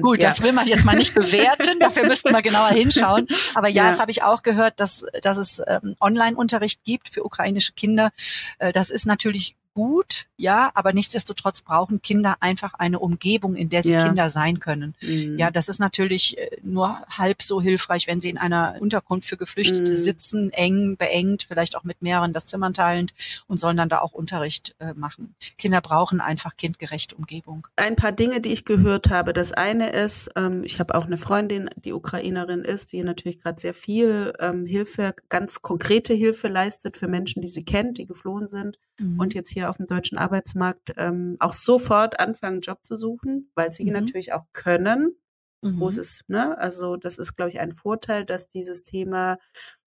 Gut, 0.00 0.22
ja. 0.22 0.28
das 0.28 0.42
will 0.42 0.52
man 0.52 0.66
jetzt 0.68 0.84
mal 0.84 0.94
nicht 0.96 1.12
bewerten, 1.12 1.80
dafür 1.80 2.06
müssten 2.06 2.32
wir 2.32 2.40
genauer 2.40 2.68
hinschauen. 2.70 3.26
Aber 3.54 3.68
ja, 3.68 3.84
Ja. 3.84 3.90
das 3.90 3.98
habe 3.98 4.12
ich 4.12 4.22
auch 4.22 4.42
gehört, 4.44 4.78
dass, 4.78 5.04
dass 5.22 5.38
es 5.38 5.60
ähm, 5.66 5.96
Online-Unterricht 6.00 6.84
gibt 6.84 7.08
für 7.08 7.24
ukrainische 7.24 7.72
Kinder. 7.72 8.12
Äh, 8.58 8.72
das 8.72 8.90
ist 8.90 9.06
natürlich 9.06 9.56
gut, 9.74 10.26
ja, 10.36 10.70
aber 10.74 10.92
nichtsdestotrotz 10.92 11.62
brauchen 11.62 12.00
Kinder 12.00 12.36
einfach 12.40 12.74
eine 12.74 12.98
Umgebung, 13.00 13.54
in 13.56 13.68
der 13.68 13.82
sie 13.82 13.92
Ja. 13.92 14.04
Kinder 14.04 14.30
sein 14.30 14.60
können. 14.60 14.94
Mhm. 15.02 15.36
Ja, 15.38 15.50
das 15.50 15.68
ist 15.68 15.78
natürlich 15.80 16.38
äh, 16.38 16.56
nur 16.62 17.00
halb 17.08 17.42
so 17.42 17.60
hilfreich, 17.60 18.06
wenn 18.06 18.20
sie 18.20 18.30
in 18.30 18.38
einer 18.38 18.76
Unterkunft 18.80 19.28
für 19.28 19.36
Geflüchtete 19.36 19.92
Mhm. 19.92 19.96
sitzen, 19.96 20.50
eng, 20.50 20.96
beengt, 20.96 21.44
vielleicht 21.48 21.76
auch 21.76 21.84
mit 21.84 22.02
mehreren 22.02 22.32
das 22.32 22.46
Zimmern 22.46 22.72
teilend 22.74 23.14
und 23.48 23.58
sollen 23.58 23.76
dann 23.76 23.88
da 23.88 23.98
auch 24.00 24.12
Unterricht 24.12 24.74
äh, 24.78 24.94
machen. 24.94 25.34
Kinder 25.58 25.80
brauchen 25.80 26.20
einfach 26.20 26.56
kindgerechte 26.56 27.14
Umgebung. 27.16 27.66
ein 27.76 27.96
paar 27.96 28.12
Dinge, 28.12 28.40
die 28.40 28.52
ich 28.52 28.64
gehört 28.64 29.10
habe. 29.10 29.32
Das 29.32 29.52
eine 29.52 29.90
ist, 29.90 30.30
ähm, 30.36 30.62
ich 30.64 30.78
habe 30.80 30.94
auch 30.94 31.04
eine 31.04 31.16
Freundin, 31.16 31.68
die 31.84 31.92
Ukrainerin 31.92 32.62
ist, 32.62 32.92
die 32.92 33.02
natürlich 33.02 33.40
gerade 33.42 33.60
sehr 33.60 33.74
viel 33.74 34.32
ähm, 34.38 34.66
Hilfe, 34.66 35.14
ganz 35.28 35.62
konkrete 35.62 36.14
Hilfe 36.14 36.48
leistet 36.48 36.96
für 36.96 37.08
Menschen, 37.08 37.42
die 37.42 37.48
sie 37.48 37.64
kennt, 37.64 37.98
die 37.98 38.06
geflohen 38.06 38.46
sind 38.48 38.78
Mhm. 38.96 39.18
und 39.18 39.34
jetzt 39.34 39.50
hier 39.50 39.63
auf 39.70 39.76
dem 39.78 39.86
deutschen 39.86 40.18
Arbeitsmarkt 40.18 40.92
ähm, 40.96 41.36
auch 41.40 41.52
sofort 41.52 42.20
anfangen, 42.20 42.54
einen 42.54 42.62
Job 42.62 42.80
zu 42.84 42.96
suchen, 42.96 43.50
weil 43.54 43.72
sie 43.72 43.84
Mhm. 43.84 43.92
natürlich 43.92 44.32
auch 44.32 44.44
können. 44.52 45.16
Mhm. 45.62 45.78
Großes, 45.78 46.22
ne? 46.28 46.56
Also 46.58 46.96
das 46.96 47.18
ist, 47.18 47.36
glaube 47.36 47.50
ich, 47.50 47.60
ein 47.60 47.72
Vorteil, 47.72 48.24
dass 48.24 48.48
dieses 48.48 48.82
Thema 48.84 49.38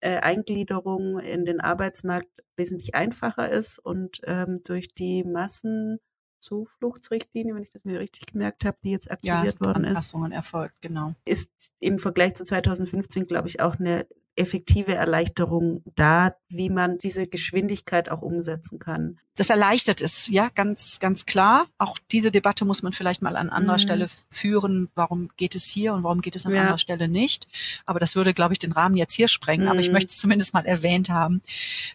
äh, 0.01 0.19
Eingliederung 0.21 1.19
in 1.19 1.45
den 1.45 1.61
Arbeitsmarkt 1.61 2.29
wesentlich 2.57 2.95
einfacher 2.95 3.49
ist 3.51 3.79
und 3.79 4.21
ähm, 4.25 4.57
durch 4.65 4.89
die 4.89 5.25
Massenzufluchtsrichtlinie, 5.25 7.55
wenn 7.55 7.63
ich 7.63 7.71
das 7.71 7.85
mir 7.85 8.01
richtig 8.01 8.27
gemerkt 8.27 8.65
habe, 8.65 8.77
die 8.83 8.91
jetzt 8.93 9.07
ja, 9.07 9.13
aktiviert 9.13 9.53
sind 9.53 9.61
worden 9.61 9.85
ist, 9.85 9.91
Anpassungen 9.91 10.33
erfolgt, 10.33 10.81
genau. 10.83 11.15
ist 11.25 11.51
im 11.81 11.99
Vergleich 11.99 12.35
zu 12.35 12.45
2015, 12.45 13.25
glaube 13.25 13.49
ich, 13.49 13.61
auch 13.61 13.77
eine 13.79 14.07
effektive 14.37 14.95
Erleichterung 14.95 15.83
da, 15.95 16.37
wie 16.49 16.69
man 16.71 16.99
diese 16.99 17.27
Geschwindigkeit 17.27 18.09
auch 18.11 18.23
umsetzen 18.23 18.79
kann. 18.79 19.19
Das 19.37 19.51
erleichtert 19.51 20.01
es, 20.03 20.29
ja, 20.29 20.49
ganz, 20.55 20.99
ganz 21.01 21.27
klar. 21.27 21.67
Auch 21.79 21.99
diese 22.13 22.31
Debatte 22.31 22.65
muss 22.65 22.83
man 22.83 22.93
vielleicht 22.93 23.23
mal 23.23 23.37
an 23.37 23.51
anderer 23.51 23.77
Mhm. 23.77 23.81
Stelle 23.81 24.09
führen. 24.31 24.89
Warum 24.95 25.31
geht 25.37 25.55
es 25.55 25.67
hier 25.67 25.93
und 25.95 26.03
warum 26.05 26.21
geht 26.23 26.37
es 26.37 26.47
an 26.47 26.53
Ja. 26.55 26.61
anderer 26.63 26.79
Stelle 26.79 27.09
nicht? 27.09 27.49
Aber 27.87 27.99
das 28.01 28.15
würde, 28.17 28.33
glaube 28.35 28.53
ich, 28.55 28.59
den 28.59 28.73
Rahmen 28.73 28.97
jetzt 28.97 29.15
hier 29.15 29.29
sprengen. 29.29 29.69
Aber 29.69 29.81
ich 29.81 29.89
Mhm. 29.89 29.95
möchte 29.95 30.11
es 30.11 30.19
zumindest 30.19 30.55
mal 30.55 30.65
erwähnt 30.67 31.11
haben. 31.11 31.43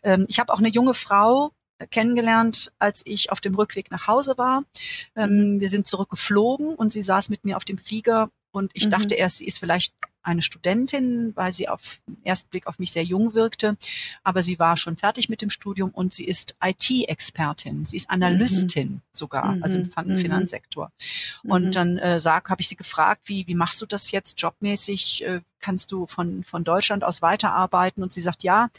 Ähm, 0.03 0.25
ich 0.27 0.39
habe 0.39 0.53
auch 0.53 0.59
eine 0.59 0.69
junge 0.69 0.93
Frau 0.93 1.51
kennengelernt, 1.89 2.71
als 2.79 3.01
ich 3.05 3.31
auf 3.31 3.41
dem 3.41 3.55
Rückweg 3.55 3.89
nach 3.91 4.07
Hause 4.07 4.37
war. 4.37 4.63
Ähm, 5.15 5.59
Wir 5.59 5.69
sind 5.69 5.87
zurückgeflogen 5.87 6.75
und 6.75 6.91
sie 6.91 7.01
saß 7.01 7.29
mit 7.29 7.43
mir 7.43 7.57
auf 7.57 7.65
dem 7.65 7.77
Flieger 7.79 8.29
und 8.51 8.71
ich 8.75 8.85
Mhm. 8.85 8.89
dachte 8.91 9.15
erst, 9.15 9.37
sie 9.37 9.45
ist 9.47 9.57
vielleicht 9.59 9.93
eine 10.23 10.41
Studentin, 10.41 11.31
weil 11.35 11.51
sie 11.51 11.67
auf 11.69 12.01
den 12.07 12.17
ersten 12.23 12.49
Blick 12.49 12.67
auf 12.67 12.79
mich 12.79 12.91
sehr 12.91 13.03
jung 13.03 13.33
wirkte. 13.33 13.75
Aber 14.23 14.43
sie 14.43 14.59
war 14.59 14.77
schon 14.77 14.97
fertig 14.97 15.29
mit 15.29 15.41
dem 15.41 15.49
Studium 15.49 15.89
und 15.89 16.13
sie 16.13 16.25
ist 16.25 16.55
IT-Expertin. 16.63 17.85
Sie 17.85 17.97
ist 17.97 18.09
Analystin 18.09 19.01
sogar, 19.11 19.57
also 19.61 19.77
im 19.77 19.83
Mhm. 19.83 19.85
Fin- 19.91 20.07
Mhm. 20.09 20.17
Finanzsektor. 20.17 20.91
Und 21.43 21.65
Mhm. 21.67 21.71
dann 21.71 21.97
äh, 21.97 22.19
sag, 22.19 22.49
habe 22.49 22.61
ich 22.61 22.67
sie 22.67 22.75
gefragt, 22.75 23.21
wie, 23.25 23.47
wie 23.47 23.55
machst 23.55 23.81
du 23.81 23.85
das 23.85 24.11
jetzt 24.11 24.41
jobmäßig? 24.41 25.23
Äh, 25.25 25.41
kannst 25.59 25.91
du 25.91 26.07
von, 26.07 26.43
von 26.43 26.63
Deutschland 26.63 27.03
aus 27.03 27.21
weiterarbeiten? 27.21 28.03
Und 28.03 28.13
sie 28.13 28.21
sagt, 28.21 28.43
ja, 28.43 28.69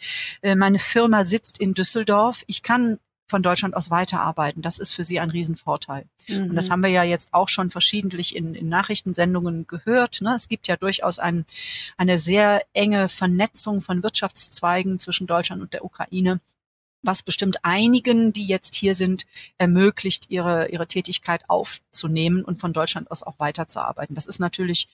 äh, 0.43 0.55
meine 0.55 0.79
Firma 0.79 1.25
sitzt 1.25 1.59
in 1.59 1.75
Düsseldorf. 1.75 2.43
Ich 2.47 2.63
kann 2.63 2.99
von 3.33 3.43
Deutschland 3.43 3.75
aus 3.75 3.91
weiterarbeiten. 3.91 4.63
Das 4.63 4.79
ist 4.79 4.93
für 4.93 5.03
sie 5.03 5.19
ein 5.19 5.31
Riesenvorteil. 5.31 6.05
Und 6.29 6.55
das 6.55 6.69
Mhm. 6.69 6.73
haben 6.73 6.83
wir 6.85 6.91
ja 6.91 7.03
jetzt 7.03 7.33
auch 7.33 7.49
schon 7.49 7.71
verschiedentlich 7.71 8.37
in, 8.37 8.55
in 8.55 8.69
Nachrichtensendungen 8.69 9.67
gehört. 9.67 10.21
Ne? 10.21 10.35
Es 10.37 10.49
gibt 10.49 10.69
ja 10.69 10.77
durchaus 10.77 11.19
ein, 11.19 11.45
eine 11.97 12.19
sehr 12.19 12.63
enge 12.75 13.09
Vernetzung 13.09 13.81
von 13.81 14.03
Wirtschaftszweigen 14.03 14.99
zwischen 14.99 15.27
Deutschland 15.27 15.63
und 15.63 15.73
der 15.73 15.85
Ukraine 15.85 16.41
was 17.05 17.25
bestimmt 17.25 17.65
einigen, 17.65 18.33
die 18.33 18.47
jetzt 18.47 18.77
hier 18.77 18.95
sind, 18.95 19.27
ermöglicht, 19.59 20.31
ihre, 20.31 20.69
ihre 20.69 20.87
Tätigkeit 20.87 21.51
aufzunehmen 21.51 22.45
und 22.45 22.61
von 22.61 22.73
Deutschland 22.73 23.11
aus 23.11 23.25
auch 23.25 23.41
weiterzuarbeiten. 23.41 24.15
Das 24.15 24.27
ist 24.29 24.39
natürlich 24.39 24.87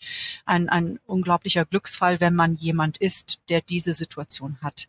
ein, 0.46 0.70
ein 0.70 0.98
unglaublicher 1.04 1.66
Glücksfall, 1.66 2.18
wenn 2.20 2.34
man 2.34 2.54
jemand 2.54 2.96
ist, 2.96 3.42
der 3.50 3.60
diese 3.60 3.92
Situation 3.92 4.56
hat. 4.62 4.88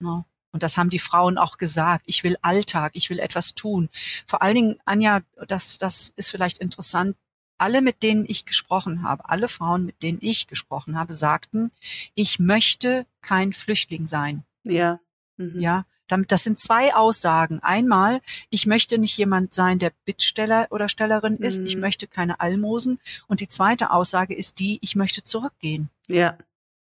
Ne? 0.00 0.24
Und 0.52 0.62
das 0.62 0.76
haben 0.76 0.90
die 0.90 0.98
Frauen 0.98 1.38
auch 1.38 1.58
gesagt. 1.58 2.04
Ich 2.06 2.24
will 2.24 2.36
Alltag, 2.42 2.92
ich 2.94 3.10
will 3.10 3.18
etwas 3.18 3.54
tun. 3.54 3.88
Vor 4.26 4.42
allen 4.42 4.54
Dingen, 4.54 4.78
Anja, 4.84 5.20
das, 5.46 5.78
das 5.78 6.12
ist 6.16 6.30
vielleicht 6.30 6.58
interessant. 6.58 7.16
Alle, 7.58 7.82
mit 7.82 8.02
denen 8.02 8.24
ich 8.26 8.46
gesprochen 8.46 9.02
habe, 9.02 9.28
alle 9.28 9.46
Frauen, 9.46 9.84
mit 9.84 10.02
denen 10.02 10.18
ich 10.22 10.46
gesprochen 10.46 10.98
habe, 10.98 11.12
sagten, 11.12 11.70
ich 12.14 12.38
möchte 12.38 13.06
kein 13.20 13.52
Flüchtling 13.52 14.06
sein. 14.06 14.44
Ja. 14.64 14.98
Mhm. 15.36 15.60
Ja, 15.60 15.84
damit, 16.08 16.32
das 16.32 16.42
sind 16.42 16.58
zwei 16.58 16.94
Aussagen. 16.94 17.60
Einmal, 17.60 18.20
ich 18.48 18.66
möchte 18.66 18.98
nicht 18.98 19.16
jemand 19.16 19.54
sein, 19.54 19.78
der 19.78 19.92
Bittsteller 20.04 20.66
oder 20.70 20.88
Stellerin 20.88 21.36
ist. 21.36 21.58
Ich 21.62 21.76
Mhm. 21.76 21.82
möchte 21.82 22.06
keine 22.08 22.40
Almosen. 22.40 22.98
Und 23.28 23.40
die 23.40 23.48
zweite 23.48 23.90
Aussage 23.90 24.34
ist 24.34 24.58
die, 24.58 24.78
ich 24.80 24.96
möchte 24.96 25.22
zurückgehen. 25.22 25.90
Ja. 26.08 26.36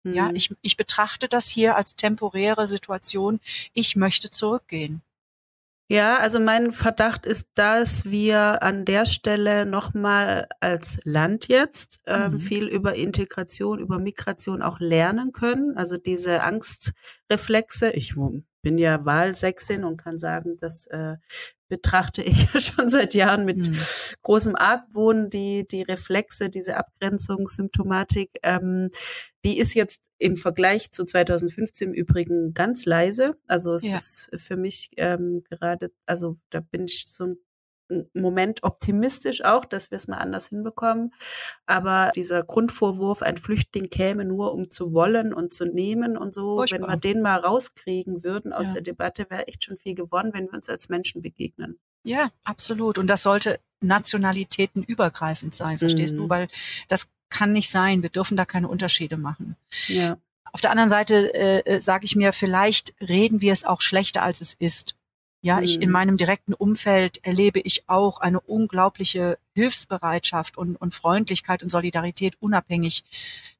Ja, 0.05 0.29
Mhm. 0.29 0.37
ich, 0.37 0.55
ich 0.63 0.77
betrachte 0.77 1.29
das 1.29 1.49
hier 1.49 1.77
als 1.77 1.97
temporäre 1.97 2.67
Situation. 2.67 3.41
Ich 3.75 3.97
möchte 3.97 4.31
zurückgehen. 4.31 5.03
Ja, 5.91 6.19
also 6.19 6.39
mein 6.39 6.71
Verdacht 6.73 7.25
ist, 7.25 7.49
dass 7.55 8.05
wir 8.05 8.63
an 8.63 8.85
der 8.85 9.07
Stelle 9.07 9.65
nochmal 9.65 10.47
als 10.61 10.99
Land 11.05 11.49
jetzt 11.49 12.01
ähm, 12.07 12.33
Mhm. 12.35 12.41
viel 12.41 12.69
über 12.69 12.95
Integration, 12.95 13.79
über 13.79 13.99
Migration 13.99 14.61
auch 14.61 14.81
lernen 14.81 15.33
können. 15.33 15.79
Also 15.79 15.97
diese 15.97 16.43
Angstreflexe. 16.43 17.91
Ich 17.93 18.15
bin 18.61 18.77
ja 18.77 19.05
Wahlsächsin 19.07 19.85
und 19.85 19.97
kann 19.97 20.19
sagen, 20.19 20.59
dass 20.59 20.87
äh, 20.89 21.17
betrachte 21.69 22.23
ich 22.23 22.49
schon 22.61 22.89
seit 22.89 23.15
Jahren 23.15 23.45
mit 23.45 23.67
hm. 23.67 23.77
großem 24.23 24.57
Argwohn 24.57 25.31
die, 25.31 25.67
die 25.69 25.83
Reflexe, 25.83 26.51
diese 26.51 26.77
Abgrenzungssymptomatik. 26.77 28.31
Ähm, 28.43 28.91
die 29.45 29.59
ist 29.59 29.75
jetzt 29.75 30.01
im 30.19 30.37
Vergleich 30.37 30.91
zu 30.93 31.05
2015 31.05 31.89
im 31.89 31.95
Übrigen 31.95 32.53
ganz 32.53 32.87
leise. 32.87 33.37
Also 33.47 33.75
es 33.75 33.87
ja. 33.87 33.95
ist 33.95 34.31
für 34.37 34.57
mich 34.57 34.91
ähm, 34.97 35.45
gerade, 35.49 35.93
also 36.07 36.37
da 36.51 36.61
bin 36.61 36.87
ich 36.87 37.05
so 37.09 37.25
ein 37.25 37.37
Moment 38.13 38.63
optimistisch 38.63 39.45
auch, 39.45 39.65
dass 39.65 39.91
wir 39.91 39.97
es 39.97 40.09
mal 40.09 40.19
anders 40.19 40.49
hinbekommen. 40.49 41.15
Aber 41.67 42.11
dieser 42.15 42.43
Grundvorwurf, 42.43 43.23
ein 43.23 43.37
Flüchtling 43.37 43.89
käme 43.91 44.25
nur, 44.25 44.53
um 44.53 44.71
zu 44.71 44.93
wollen 44.93 45.33
und 45.33 45.55
zu 45.55 45.65
nehmen 45.65 46.17
und 46.17 46.35
so, 46.35 46.57
Furchtbar. 46.57 46.81
wenn 46.81 46.89
wir 46.89 46.97
den 46.97 47.23
mal 47.23 47.41
rauskriegen 47.41 48.23
würden 48.25 48.53
aus 48.53 48.69
ja. 48.69 48.73
der 48.75 48.83
Debatte, 48.83 49.27
wäre 49.31 49.49
echt 49.49 49.65
schon 49.65 49.79
viel 49.79 49.95
gewonnen, 49.95 50.33
wenn 50.35 50.47
wir 50.47 50.55
uns 50.55 50.69
als 50.69 50.89
Menschen 50.89 51.23
begegnen. 51.23 51.79
Ja, 52.05 52.31
absolut. 52.45 52.99
Und 52.99 53.09
das 53.09 53.23
sollte 53.23 53.61
nationalitätenübergreifend 53.81 55.55
sein, 55.55 55.79
verstehst 55.79 56.15
mhm. 56.15 56.19
du? 56.19 56.29
Weil 56.29 56.49
das 56.89 57.09
kann 57.31 57.53
nicht 57.53 57.71
sein. 57.71 58.03
Wir 58.03 58.11
dürfen 58.11 58.37
da 58.37 58.45
keine 58.45 58.69
Unterschiede 58.69 59.17
machen. 59.17 59.57
Ja. 59.87 60.17
Auf 60.53 60.61
der 60.61 60.71
anderen 60.71 60.91
Seite 60.91 61.35
äh, 61.35 61.61
äh 61.65 61.81
sage 61.81 62.05
ich 62.05 62.17
mir, 62.17 62.33
vielleicht 62.33 62.95
reden 63.01 63.41
wir 63.41 63.53
es 63.53 63.65
auch 63.65 63.81
schlechter, 63.81 64.23
als 64.23 64.41
es 64.41 64.55
ist. 64.55 64.98
Ja, 65.41 65.61
ich 65.61 65.81
in 65.81 65.89
mhm. 65.89 65.93
meinem 65.93 66.17
direkten 66.17 66.53
Umfeld 66.53 67.25
erlebe 67.25 67.61
ich 67.61 67.89
auch 67.89 68.19
eine 68.19 68.41
unglaubliche 68.41 69.39
Hilfsbereitschaft 69.55 70.59
und, 70.59 70.75
und 70.77 70.95
Freundlichkeit 70.95 71.63
und 71.63 71.71
Solidarität 71.71 72.35
unabhängig 72.41 73.05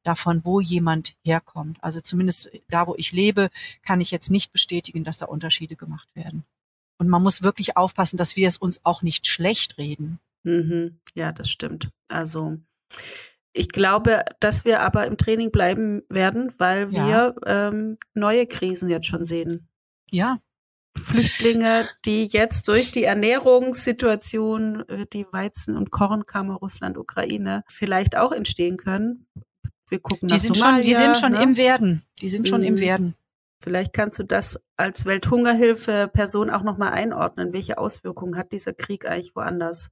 davon, 0.03 0.43
wo 0.43 0.59
jemand 0.59 1.15
herkommt. 1.23 1.81
Also 1.81 2.01
zumindest 2.01 2.51
da, 2.67 2.85
wo 2.85 2.95
ich 2.97 3.13
lebe, 3.13 3.49
kann 3.81 4.01
ich 4.01 4.11
jetzt 4.11 4.29
nicht 4.29 4.51
bestätigen, 4.51 5.05
dass 5.05 5.17
da 5.17 5.27
Unterschiede 5.27 5.77
gemacht 5.77 6.09
werden. 6.15 6.43
Und 6.97 7.07
man 7.07 7.23
muss 7.23 7.43
wirklich 7.43 7.77
aufpassen, 7.77 8.17
dass 8.17 8.35
wir 8.35 8.49
es 8.49 8.57
uns 8.57 8.85
auch 8.85 9.01
nicht 9.01 9.25
schlecht 9.25 9.77
reden. 9.77 10.19
Mhm. 10.43 10.99
Ja, 11.15 11.31
das 11.31 11.49
stimmt. 11.49 11.89
Also 12.09 12.57
ich 13.53 13.69
glaube, 13.69 14.25
dass 14.41 14.65
wir 14.65 14.81
aber 14.81 15.07
im 15.07 15.17
Training 15.17 15.51
bleiben 15.51 16.03
werden, 16.09 16.53
weil 16.57 16.91
wir 16.91 17.07
ja. 17.07 17.33
ähm, 17.69 17.97
neue 18.13 18.45
Krisen 18.47 18.89
jetzt 18.89 19.07
schon 19.07 19.23
sehen. 19.23 19.69
Ja, 20.11 20.39
Flüchtlinge, 20.97 21.87
die 22.05 22.25
jetzt 22.25 22.67
durch 22.67 22.91
die 22.91 23.03
Ernährungssituation, 23.03 24.87
äh, 24.89 25.05
die 25.11 25.25
Weizen- 25.31 25.77
und 25.77 25.91
Kornkammer 25.91 26.55
Russland, 26.55 26.97
Ukraine 26.97 27.63
vielleicht 27.67 28.17
auch 28.17 28.31
entstehen 28.31 28.77
können. 28.77 29.27
Wir 29.87 29.99
gucken 29.99 30.27
die 30.27 30.35
nach 30.35 30.41
sind 30.41 30.55
Somalia, 30.57 30.75
schon, 30.75 30.83
Die 30.83 30.93
sind 30.93 31.17
schon 31.17 31.31
ne? 31.33 31.43
im 31.43 31.57
Werden. 31.57 32.03
Die 32.21 32.29
sind 32.29 32.47
schon 32.47 32.61
mhm. 32.61 32.67
im 32.67 32.79
Werden. 32.79 33.15
Vielleicht 33.61 33.93
kannst 33.93 34.19
du 34.19 34.23
das 34.23 34.59
als 34.77 35.05
Welthungerhilfe 35.05 36.09
Person 36.11 36.49
auch 36.49 36.63
nochmal 36.63 36.93
einordnen. 36.93 37.51
Welche 37.51 37.77
Auswirkungen 37.77 38.37
hat 38.37 38.51
dieser 38.53 38.73
Krieg 38.73 39.05
eigentlich 39.05 39.35
woanders? 39.35 39.89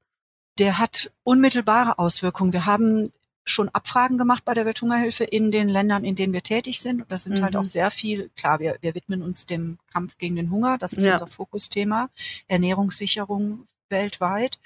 Der 0.58 0.80
hat 0.80 1.12
unmittelbare 1.24 2.00
Auswirkungen. 2.00 2.54
Wir 2.54 2.66
haben 2.66 3.12
schon 3.50 3.70
Abfragen 3.70 4.18
gemacht 4.18 4.46
bei 4.46 4.54
der 4.54 4.66
Welthungerhilfe 4.66 5.24
in 5.24 5.52
den 5.52 5.70
Ländern, 5.70 6.04
in 6.04 6.16
denen 6.16 6.34
wir 6.34 6.44
tätig 6.44 6.80
sind. 6.80 7.02
Und 7.02 7.12
das 7.12 7.24
sind 7.24 7.40
mhm. 7.40 7.44
halt 7.44 7.56
auch 7.56 7.66
sehr 7.66 7.92
viel, 7.92 8.30
klar, 8.36 8.60
wir, 8.60 8.78
wir 8.82 8.96
widmen 8.96 9.22
uns 9.22 9.46
dem 9.46 9.78
Kampf 9.92 10.18
gegen 10.18 10.36
den 10.36 10.52
Hunger, 10.52 10.78
das 10.78 10.94
ist 10.94 11.06
ja. 11.06 11.14
unser 11.14 11.28
Fokusthema, 11.28 12.10
Ernährungssicherung 12.48 13.68
weltweit. 13.90 14.60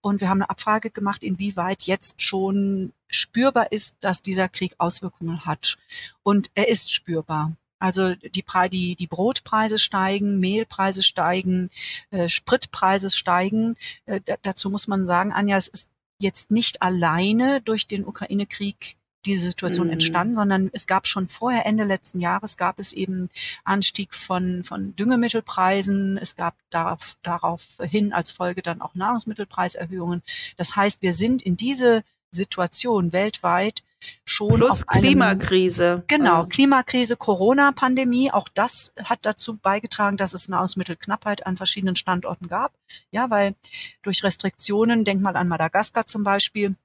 Und 0.00 0.20
wir 0.20 0.28
haben 0.28 0.42
eine 0.42 0.50
Abfrage 0.50 0.90
gemacht, 0.90 1.22
inwieweit 1.22 1.84
jetzt 1.84 2.20
schon 2.20 2.92
spürbar 3.08 3.72
ist, 3.72 3.96
dass 4.00 4.22
dieser 4.22 4.48
Krieg 4.48 4.74
Auswirkungen 4.78 5.46
hat. 5.46 5.76
Und 6.22 6.50
er 6.54 6.68
ist 6.68 6.92
spürbar. 6.92 7.52
Also 7.78 8.14
die, 8.14 8.44
die, 8.70 8.96
die 8.96 9.06
Brotpreise 9.06 9.78
steigen, 9.78 10.40
Mehlpreise 10.40 11.02
steigen, 11.02 11.70
äh, 12.10 12.28
Spritpreise 12.28 13.10
steigen. 13.10 13.76
Äh, 14.06 14.20
dazu 14.42 14.70
muss 14.70 14.88
man 14.88 15.04
sagen, 15.04 15.32
Anja, 15.32 15.56
es 15.56 15.68
ist 15.68 15.90
jetzt 16.18 16.50
nicht 16.50 16.82
alleine 16.82 17.60
durch 17.60 17.86
den 17.86 18.06
Ukraine-Krieg 18.06 18.96
diese 19.26 19.48
Situation 19.48 19.86
mhm. 19.86 19.94
entstanden, 19.94 20.34
sondern 20.34 20.70
es 20.72 20.86
gab 20.86 21.06
schon 21.06 21.28
vorher, 21.28 21.66
Ende 21.66 21.84
letzten 21.84 22.20
Jahres, 22.20 22.56
gab 22.56 22.78
es 22.78 22.92
eben 22.92 23.30
Anstieg 23.64 24.14
von, 24.14 24.64
von 24.64 24.94
Düngemittelpreisen. 24.96 26.18
Es 26.18 26.36
gab 26.36 26.54
darauf, 26.70 27.16
daraufhin 27.22 28.12
als 28.12 28.32
Folge 28.32 28.62
dann 28.62 28.82
auch 28.82 28.94
Nahrungsmittelpreiserhöhungen. 28.94 30.22
Das 30.56 30.76
heißt, 30.76 31.02
wir 31.02 31.12
sind 31.12 31.42
in 31.42 31.56
diese 31.56 32.04
Situation 32.30 33.12
weltweit 33.12 33.82
schon 34.24 34.54
Plus 34.54 34.86
Klimakrise. 34.86 36.04
Genau, 36.08 36.46
Klimakrise, 36.46 37.16
Corona-Pandemie, 37.16 38.30
auch 38.30 38.48
das 38.48 38.92
hat 39.02 39.20
dazu 39.22 39.56
beigetragen, 39.56 40.16
dass 40.16 40.34
es 40.34 40.48
Nahrungsmittelknappheit 40.48 41.46
an 41.46 41.56
verschiedenen 41.56 41.96
Standorten 41.96 42.48
gab. 42.48 42.72
Ja, 43.10 43.30
weil 43.30 43.54
durch 44.02 44.24
Restriktionen, 44.24 45.04
denk 45.04 45.20
mal 45.20 45.36
an 45.36 45.48
Madagaskar 45.48 46.06
zum 46.06 46.24
Beispiel, 46.24 46.76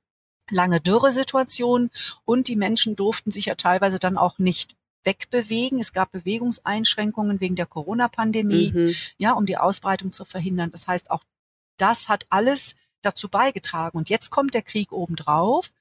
lange 0.50 0.82
Dürresituation 0.82 1.90
und 2.26 2.48
die 2.48 2.56
Menschen 2.56 2.96
durften 2.96 3.32
sich 3.32 3.46
ja 3.46 3.56
teilweise 3.56 4.00
dann 4.00 4.18
auch 4.18 4.40
nicht 4.40 4.76
wegbewegen. 5.04 5.80
Es 5.80 5.94
gab 5.94 6.12
Bewegungseinschränkungen 6.12 7.40
wegen 7.40 7.56
der 7.56 7.66
Corona-Pandemie, 7.66 8.72
mhm. 8.74 8.96
ja, 9.18 9.34
um 9.34 9.46
die 9.46 9.58
Ausbreitung 9.58 10.12
zu 10.12 10.26
verhindern. 10.26 10.72
Das 10.72 10.88
heißt, 10.88 11.12
auch 11.12 11.22
das 11.78 12.10
hat 12.10 12.26
alles 12.30 12.76
dazu 13.02 13.30
beigetragen. 13.30 13.98
Und 13.98 14.10
jetzt 14.10 14.30
kommt 14.30 14.54
der 14.54 14.62
Krieg 14.62 14.92
obendrauf 14.92 15.72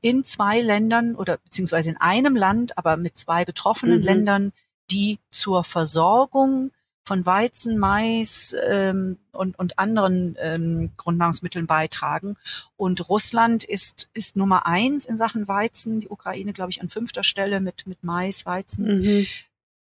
in 0.00 0.24
zwei 0.24 0.60
Ländern 0.60 1.14
oder 1.14 1.38
beziehungsweise 1.38 1.90
in 1.90 1.96
einem 1.96 2.36
Land, 2.36 2.78
aber 2.78 2.96
mit 2.96 3.16
zwei 3.18 3.44
betroffenen 3.44 3.98
mhm. 3.98 4.04
Ländern, 4.04 4.52
die 4.90 5.18
zur 5.30 5.64
Versorgung 5.64 6.70
von 7.04 7.24
Weizen, 7.24 7.78
Mais 7.78 8.54
ähm, 8.68 9.16
und, 9.32 9.58
und 9.58 9.78
anderen 9.78 10.36
ähm, 10.38 10.90
Grundnahrungsmitteln 10.98 11.66
beitragen. 11.66 12.36
Und 12.76 13.08
Russland 13.08 13.64
ist, 13.64 14.10
ist 14.12 14.36
Nummer 14.36 14.66
eins 14.66 15.06
in 15.06 15.16
Sachen 15.16 15.48
Weizen, 15.48 16.00
die 16.00 16.08
Ukraine, 16.08 16.52
glaube 16.52 16.70
ich, 16.70 16.82
an 16.82 16.90
fünfter 16.90 17.22
Stelle 17.22 17.60
mit, 17.60 17.86
mit 17.86 18.04
Mais, 18.04 18.44
Weizen. 18.44 19.00
Mhm 19.00 19.26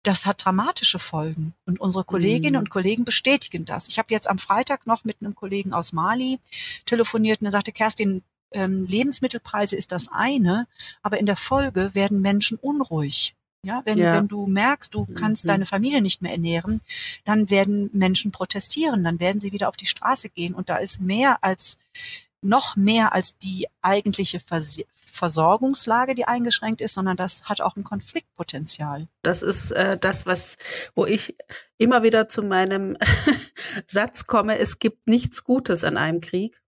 das 0.05 0.27
hat 0.27 0.45
dramatische 0.45 0.99
Folgen. 0.99 1.55
Und 1.67 1.81
unsere 1.81 2.05
Kolleginnen 2.05 2.55
mhm. 2.55 2.61
und 2.61 2.71
Kollegen 2.71 3.05
bestätigen 3.05 3.64
das. 3.64 3.88
Ich 3.88 3.99
habe 3.99 4.12
jetzt 4.12 4.29
am 4.29 4.38
Freitag 4.38 4.87
noch 4.87 5.05
mit 5.05 5.17
einem 5.21 5.35
Kollegen 5.35 5.73
aus 5.73 5.93
Mali 5.93 6.38
telefoniert 6.87 7.40
und 7.40 7.47
er 7.47 7.51
sagte, 7.51 7.73
Kerstin, 7.73 8.23
ähm, 8.53 8.87
Lebensmittelpreise 8.87 9.77
ist 9.77 9.93
das 9.93 10.09
eine, 10.12 10.67
aber 11.03 11.19
in 11.19 11.27
der 11.27 11.37
Folge 11.37 11.95
werden 11.95 12.21
Menschen 12.21 12.59
unruhig. 12.59 13.35
Ja, 13.64 13.81
wenn, 13.87 13.97
ja. 13.97 14.14
wenn 14.14 14.29
du 14.29 14.47
merkst, 14.47 14.95
du 14.95 15.07
kannst 15.07 15.45
mhm. 15.45 15.49
deine 15.49 15.67
Familie 15.67 16.03
nicht 16.03 16.21
mehr 16.21 16.33
ernähren, 16.33 16.83
dann 17.25 17.49
werden 17.49 17.88
Menschen 17.95 18.31
protestieren, 18.31 19.03
dann 19.03 19.21
werden 19.21 19.40
sie 19.40 19.53
wieder 19.53 19.71
auf 19.71 19.77
die 19.77 19.87
Straße 19.87 20.29
gehen. 20.29 20.55
Und 20.55 20.69
da 20.69 20.77
ist 20.77 21.01
mehr 21.01 21.43
als 21.43 21.79
noch 22.45 22.77
mehr 22.77 23.13
als 23.13 23.39
die 23.39 23.67
eigentliche 23.83 24.39
Vers 24.41 24.81
Versorgungslage, 24.95 26.17
die 26.17 26.25
eingeschränkt 26.25 26.81
ist, 26.81 26.95
sondern 26.95 27.17
das 27.17 27.45
hat 27.45 27.61
auch 27.61 27.77
ein 27.77 27.85
Konfliktpotenzial. 27.85 29.07
Das 29.23 29.43
ist 29.43 29.71
äh, 29.71 29.97
das, 29.97 30.27
was, 30.27 30.57
wo 30.97 31.07
ich 31.07 31.37
immer 31.79 32.03
wieder 32.03 32.29
zu 32.29 32.43
meinem 32.43 32.97
Satz 33.87 34.27
komme, 34.27 34.59
es 34.59 34.81
gibt 34.81 35.07
nichts 35.07 35.45
Gutes 35.45 35.85
an 35.85 35.99
einem 35.99 36.21
Krieg. 36.21 36.61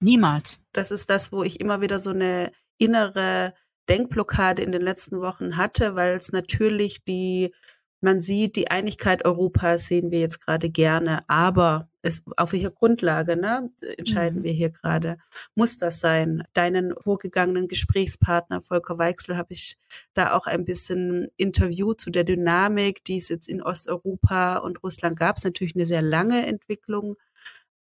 Niemals. 0.00 0.58
Das 0.72 0.90
ist 0.90 1.08
das, 1.10 1.30
wo 1.30 1.44
ich 1.44 1.60
immer 1.60 1.80
wieder 1.80 2.00
so 2.00 2.10
eine 2.10 2.50
innere 2.76 3.54
Denkblockade 3.88 4.62
in 4.62 4.72
den 4.72 4.82
letzten 4.82 5.20
Wochen 5.20 5.56
hatte, 5.56 5.94
weil 5.94 6.16
es 6.16 6.32
natürlich 6.32 7.04
die 7.04 7.54
man 8.00 8.20
sieht, 8.20 8.56
die 8.56 8.70
Einigkeit 8.70 9.24
Europas 9.24 9.86
sehen 9.86 10.10
wir 10.10 10.20
jetzt 10.20 10.44
gerade 10.44 10.70
gerne, 10.70 11.28
aber 11.28 11.88
es, 12.02 12.22
auf 12.36 12.52
welcher 12.52 12.70
Grundlage 12.70 13.36
ne, 13.36 13.70
entscheiden 13.96 14.40
mhm. 14.40 14.44
wir 14.44 14.52
hier 14.52 14.70
gerade? 14.70 15.18
Muss 15.54 15.76
das 15.76 16.00
sein? 16.00 16.44
Deinen 16.52 16.94
vorgegangenen 17.02 17.68
Gesprächspartner 17.68 18.60
Volker 18.60 18.98
Weichsel 18.98 19.36
habe 19.36 19.54
ich 19.54 19.76
da 20.14 20.34
auch 20.34 20.46
ein 20.46 20.64
bisschen 20.64 21.28
Interview 21.36 21.94
zu 21.94 22.10
der 22.10 22.24
Dynamik, 22.24 23.02
die 23.04 23.16
es 23.18 23.28
jetzt 23.28 23.48
in 23.48 23.62
Osteuropa 23.62 24.58
und 24.58 24.82
Russland 24.82 25.18
gab. 25.18 25.38
Es 25.38 25.44
natürlich 25.44 25.74
eine 25.74 25.86
sehr 25.86 26.02
lange 26.02 26.46
Entwicklung 26.46 27.16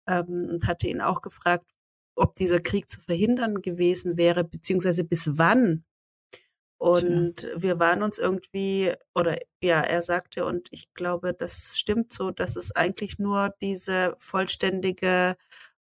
ähm, 0.07 0.49
und 0.49 0.67
hatte 0.67 0.87
ihn 0.87 1.01
auch 1.01 1.21
gefragt, 1.21 1.65
ob 2.15 2.35
dieser 2.35 2.59
Krieg 2.59 2.89
zu 2.89 3.01
verhindern 3.01 3.61
gewesen 3.61 4.17
wäre, 4.17 4.43
beziehungsweise 4.43 5.03
bis 5.03 5.37
wann 5.37 5.83
und 6.77 7.37
Tja. 7.37 7.49
wir 7.55 7.79
waren 7.79 8.03
uns 8.03 8.17
irgendwie, 8.17 8.93
oder 9.13 9.37
ja, 9.61 9.81
er 9.81 10.01
sagte, 10.01 10.45
und 10.45 10.67
ich 10.71 10.93
glaube, 10.93 11.33
das 11.33 11.77
stimmt 11.77 12.11
so, 12.11 12.31
dass 12.31 12.55
es 12.55 12.75
eigentlich 12.75 13.17
nur 13.19 13.53
diese 13.61 14.15
vollständige 14.19 15.35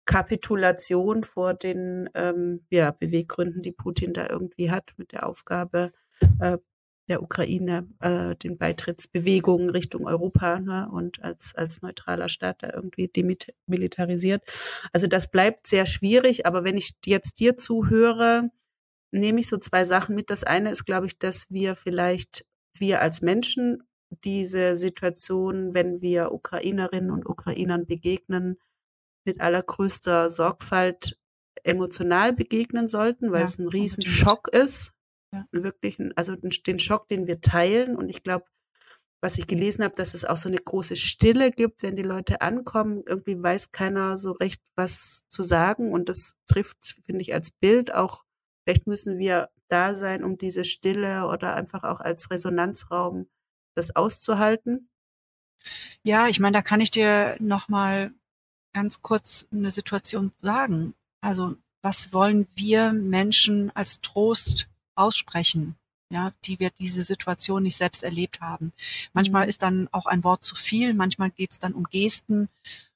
Kapitulation 0.05 1.23
vor 1.23 1.53
den 1.53 2.09
ähm, 2.15 2.65
ja, 2.71 2.91
Beweggründen, 2.91 3.61
die 3.61 3.71
Putin 3.71 4.13
da 4.13 4.27
irgendwie 4.27 4.71
hat 4.71 4.93
mit 4.97 5.11
der 5.11 5.27
Aufgabe 5.27 5.91
äh, 6.39 6.57
der 7.09 7.21
Ukraine, 7.23 7.87
äh, 7.99 8.35
den 8.35 8.57
Beitrittsbewegungen 8.57 9.69
Richtung 9.69 10.07
Europa 10.07 10.59
ne, 10.59 10.89
und 10.91 11.23
als, 11.23 11.53
als 11.55 11.81
neutraler 11.81 12.29
Staat 12.29 12.63
da 12.63 12.71
irgendwie 12.73 13.07
demilitarisiert. 13.07 14.43
Also 14.93 15.07
das 15.07 15.29
bleibt 15.29 15.67
sehr 15.67 15.85
schwierig, 15.85 16.45
aber 16.45 16.63
wenn 16.63 16.77
ich 16.77 16.93
jetzt 17.05 17.39
dir 17.39 17.57
zuhöre, 17.57 18.49
nehme 19.11 19.39
ich 19.39 19.47
so 19.47 19.57
zwei 19.57 19.85
Sachen 19.85 20.15
mit. 20.15 20.29
Das 20.29 20.43
eine 20.43 20.71
ist, 20.71 20.85
glaube 20.85 21.07
ich, 21.07 21.17
dass 21.17 21.49
wir 21.49 21.75
vielleicht, 21.75 22.45
wir 22.77 23.01
als 23.01 23.21
Menschen, 23.21 23.83
diese 24.23 24.75
Situation, 24.75 25.73
wenn 25.73 26.01
wir 26.01 26.31
Ukrainerinnen 26.31 27.11
und 27.11 27.27
Ukrainern 27.27 27.85
begegnen, 27.85 28.57
mit 29.25 29.41
allergrößter 29.41 30.29
Sorgfalt 30.29 31.17
emotional 31.63 32.33
begegnen 32.33 32.87
sollten, 32.87 33.31
weil 33.31 33.41
ja, 33.41 33.45
es 33.45 33.59
ein 33.59 33.67
Riesenschock 33.67 34.47
ist. 34.47 34.93
Ja. 35.33 35.45
Wirklich, 35.51 35.99
also 36.15 36.35
den 36.35 36.79
Schock, 36.79 37.07
den 37.07 37.27
wir 37.27 37.41
teilen. 37.41 37.95
Und 37.95 38.09
ich 38.09 38.23
glaube, 38.23 38.45
was 39.21 39.37
ich 39.37 39.47
gelesen 39.47 39.83
habe, 39.83 39.93
dass 39.95 40.13
es 40.13 40.25
auch 40.25 40.37
so 40.37 40.49
eine 40.49 40.57
große 40.57 40.95
Stille 40.95 41.51
gibt, 41.51 41.83
wenn 41.83 41.95
die 41.95 42.03
Leute 42.03 42.41
ankommen. 42.41 43.03
Irgendwie 43.05 43.41
weiß 43.41 43.71
keiner 43.71 44.17
so 44.17 44.31
recht, 44.31 44.61
was 44.75 45.23
zu 45.27 45.43
sagen. 45.43 45.91
Und 45.91 46.09
das 46.09 46.37
trifft, 46.47 46.95
finde 47.05 47.21
ich, 47.21 47.33
als 47.33 47.51
Bild 47.51 47.93
auch. 47.93 48.23
Vielleicht 48.69 48.85
müssen 48.85 49.17
wir 49.17 49.49
da 49.67 49.95
sein, 49.95 50.23
um 50.23 50.37
diese 50.37 50.63
Stille 50.63 51.25
oder 51.25 51.55
einfach 51.55 51.81
auch 51.81 52.01
als 52.01 52.29
Resonanzraum 52.29 53.25
das 53.73 53.95
auszuhalten. 53.95 54.91
Ja, 56.03 56.27
ich 56.27 56.39
meine, 56.39 56.53
da 56.53 56.61
kann 56.61 56.79
ich 56.79 56.91
dir 56.91 57.35
noch 57.39 57.67
mal 57.67 58.13
ganz 58.71 59.01
kurz 59.01 59.47
eine 59.51 59.71
Situation 59.71 60.33
sagen. 60.39 60.93
Also, 61.19 61.55
was 61.81 62.13
wollen 62.13 62.45
wir 62.53 62.93
Menschen 62.93 63.75
als 63.75 64.01
Trost 64.01 64.69
aussprechen? 64.93 65.75
ja, 66.11 66.31
die 66.43 66.59
wir 66.59 66.71
diese 66.71 67.03
Situation 67.03 67.61
nicht 67.61 67.77
selbst 67.77 68.03
erlebt 68.03 68.41
haben. 68.41 68.73
Manchmal 69.13 69.43
mhm. 69.43 69.49
ist 69.49 69.61
dann 69.61 69.87
auch 69.91 70.07
ein 70.07 70.23
Wort 70.23 70.43
zu 70.43 70.55
viel, 70.55 70.95
manchmal 70.95 71.29
geht 71.29 71.51
es 71.51 71.59
dann 71.59 71.73
um 71.73 71.83
Gesten, 71.83 72.49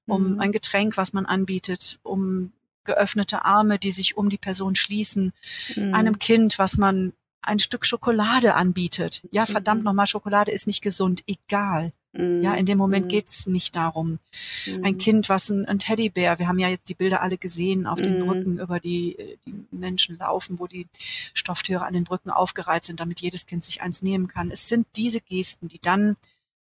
um 0.08 0.34
mhm. 0.34 0.40
ein 0.40 0.52
Getränk, 0.52 0.98
was 0.98 1.14
man 1.14 1.28
anbietet, 1.28 2.00
um 2.02 2.54
geöffnete 2.86 3.46
Arme, 3.46 3.80
die 3.80 3.92
sich 3.92 4.18
um 4.18 4.30
die 4.30 4.38
Person 4.38 4.76
schließen, 4.76 5.34
mhm. 5.76 5.94
einem 5.94 6.20
Kind, 6.20 6.60
was 6.60 6.78
man 6.78 7.14
ein 7.42 7.60
Stück 7.60 7.86
Schokolade 7.86 8.56
anbietet. 8.56 9.22
Ja, 9.32 9.46
verdammt 9.46 9.82
mhm. 9.82 9.86
nochmal, 9.86 10.08
Schokolade 10.08 10.52
ist 10.52 10.68
nicht 10.68 10.82
gesund, 10.82 11.24
egal. 11.28 11.92
Ja, 12.16 12.54
in 12.54 12.68
dem 12.68 12.78
Moment 12.78 13.06
mhm. 13.06 13.10
geht's 13.10 13.48
nicht 13.48 13.76
darum. 13.76 14.20
Mhm. 14.68 14.86
Ein 14.86 14.98
Kind, 15.00 15.30
was 15.30 15.50
ein, 15.50 15.66
ein, 15.66 15.80
Teddybär, 15.80 16.38
wir 16.38 16.48
haben 16.48 16.60
ja 16.60 16.68
jetzt 16.68 16.88
die 16.88 16.94
Bilder 16.94 17.24
alle 17.24 17.40
gesehen, 17.40 17.88
auf 17.88 18.00
den 18.00 18.20
mhm. 18.20 18.26
Brücken, 18.28 18.60
über 18.60 18.80
die 18.80 19.18
die 19.48 19.66
Menschen 19.72 20.20
laufen, 20.20 20.60
wo 20.60 20.68
die 20.68 20.86
Stofftiere 21.34 21.86
an 21.86 21.94
den 21.94 22.04
Brücken 22.04 22.30
aufgereiht 22.30 22.86
sind, 22.86 23.00
damit 23.00 23.22
jedes 23.22 23.48
Kind 23.48 23.64
sich 23.64 23.82
eins 23.82 24.04
nehmen 24.04 24.28
kann. 24.28 24.52
Es 24.52 24.68
sind 24.68 24.86
diese 24.96 25.22
Gesten, 25.22 25.70
die 25.70 25.80
dann 25.80 26.16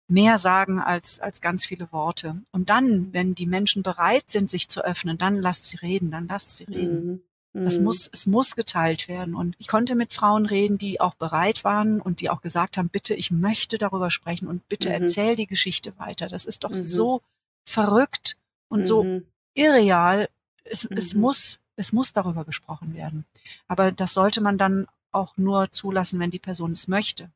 mehr 0.07 0.37
sagen 0.37 0.79
als, 0.79 1.19
als 1.19 1.41
ganz 1.41 1.65
viele 1.65 1.91
Worte. 1.91 2.41
Und 2.51 2.69
dann, 2.69 3.13
wenn 3.13 3.35
die 3.35 3.45
Menschen 3.45 3.83
bereit 3.83 4.25
sind, 4.27 4.51
sich 4.51 4.69
zu 4.69 4.83
öffnen, 4.83 5.17
dann 5.17 5.41
lasst 5.41 5.65
sie 5.65 5.77
reden, 5.77 6.11
dann 6.11 6.27
lasst 6.27 6.57
sie 6.57 6.65
reden. 6.65 7.05
Mhm. 7.05 7.21
Das 7.53 7.77
mhm. 7.77 7.85
muss, 7.85 8.09
es 8.11 8.25
muss 8.25 8.55
geteilt 8.55 9.07
werden. 9.07 9.35
Und 9.35 9.55
ich 9.59 9.67
konnte 9.67 9.95
mit 9.95 10.13
Frauen 10.13 10.47
reden, 10.47 10.79
die 10.79 10.99
auch 10.99 11.13
bereit 11.13 11.63
waren 11.63 12.01
und 12.01 12.19
die 12.19 12.29
auch 12.31 12.41
gesagt 12.41 12.77
haben, 12.77 12.89
bitte, 12.89 13.13
ich 13.13 13.29
möchte 13.29 13.77
darüber 13.77 14.09
sprechen 14.09 14.47
und 14.47 14.67
bitte 14.69 14.89
mhm. 14.89 14.95
erzähl 14.95 15.35
die 15.35 15.47
Geschichte 15.47 15.93
weiter. 15.99 16.27
Das 16.27 16.45
ist 16.45 16.63
doch 16.63 16.71
mhm. 16.71 16.83
so 16.83 17.21
verrückt 17.65 18.37
und 18.69 18.85
so 18.85 19.03
mhm. 19.03 19.25
irreal. 19.53 20.29
Es, 20.63 20.85
es 20.85 21.13
mhm. 21.13 21.21
muss, 21.21 21.59
es 21.75 21.93
muss 21.93 22.11
darüber 22.11 22.43
gesprochen 22.43 22.95
werden. 22.95 23.25
Aber 23.67 23.91
das 23.91 24.13
sollte 24.13 24.41
man 24.41 24.57
dann 24.57 24.87
auch 25.11 25.37
nur 25.37 25.69
zulassen, 25.69 26.19
wenn 26.19 26.31
die 26.31 26.39
Person 26.39 26.71
es 26.71 26.87
möchte. 26.87 27.29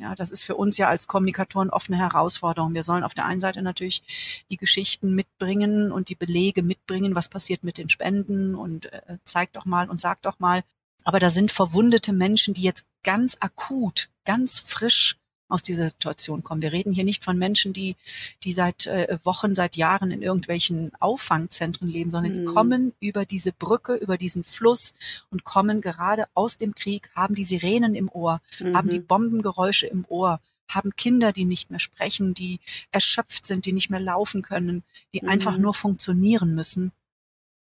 Ja, 0.00 0.14
das 0.14 0.30
ist 0.30 0.42
für 0.42 0.56
uns 0.56 0.78
ja 0.78 0.88
als 0.88 1.08
Kommunikatoren 1.08 1.70
oft 1.70 1.90
eine 1.90 1.98
Herausforderung. 1.98 2.74
Wir 2.74 2.82
sollen 2.82 3.04
auf 3.04 3.14
der 3.14 3.24
einen 3.24 3.40
Seite 3.40 3.62
natürlich 3.62 4.44
die 4.50 4.56
Geschichten 4.56 5.14
mitbringen 5.14 5.92
und 5.92 6.08
die 6.08 6.14
Belege 6.14 6.62
mitbringen, 6.62 7.14
was 7.14 7.28
passiert 7.28 7.64
mit 7.64 7.78
den 7.78 7.88
Spenden 7.88 8.54
und 8.54 8.92
äh, 8.92 9.18
zeigt 9.24 9.56
doch 9.56 9.64
mal 9.64 9.88
und 9.88 10.00
sagt 10.00 10.26
doch 10.26 10.38
mal. 10.38 10.62
Aber 11.04 11.18
da 11.18 11.30
sind 11.30 11.52
verwundete 11.52 12.12
Menschen, 12.12 12.54
die 12.54 12.62
jetzt 12.62 12.86
ganz 13.02 13.36
akut, 13.40 14.10
ganz 14.24 14.58
frisch 14.58 15.16
aus 15.48 15.62
dieser 15.62 15.88
Situation 15.88 16.42
kommen. 16.42 16.62
Wir 16.62 16.72
reden 16.72 16.92
hier 16.92 17.04
nicht 17.04 17.24
von 17.24 17.38
Menschen, 17.38 17.72
die, 17.72 17.96
die 18.44 18.52
seit 18.52 18.86
äh, 18.86 19.18
Wochen, 19.24 19.54
seit 19.54 19.76
Jahren 19.76 20.10
in 20.10 20.22
irgendwelchen 20.22 20.92
Auffangzentren 21.00 21.88
leben, 21.88 22.10
sondern 22.10 22.32
mhm. 22.32 22.38
die 22.38 22.44
kommen 22.52 22.92
über 23.00 23.24
diese 23.24 23.52
Brücke, 23.52 23.94
über 23.94 24.18
diesen 24.18 24.44
Fluss 24.44 24.94
und 25.30 25.44
kommen 25.44 25.80
gerade 25.80 26.26
aus 26.34 26.58
dem 26.58 26.74
Krieg, 26.74 27.10
haben 27.14 27.34
die 27.34 27.44
Sirenen 27.44 27.94
im 27.94 28.08
Ohr, 28.10 28.40
mhm. 28.60 28.76
haben 28.76 28.90
die 28.90 29.00
mhm. 29.00 29.06
Bombengeräusche 29.06 29.86
im 29.86 30.04
Ohr, 30.08 30.40
haben 30.70 30.94
Kinder, 30.96 31.32
die 31.32 31.46
nicht 31.46 31.70
mehr 31.70 31.80
sprechen, 31.80 32.34
die 32.34 32.60
erschöpft 32.92 33.46
sind, 33.46 33.64
die 33.64 33.72
nicht 33.72 33.90
mehr 33.90 34.00
laufen 34.00 34.42
können, 34.42 34.82
die 35.14 35.22
mhm. 35.22 35.30
einfach 35.30 35.56
nur 35.56 35.74
funktionieren 35.74 36.54
müssen. 36.54 36.92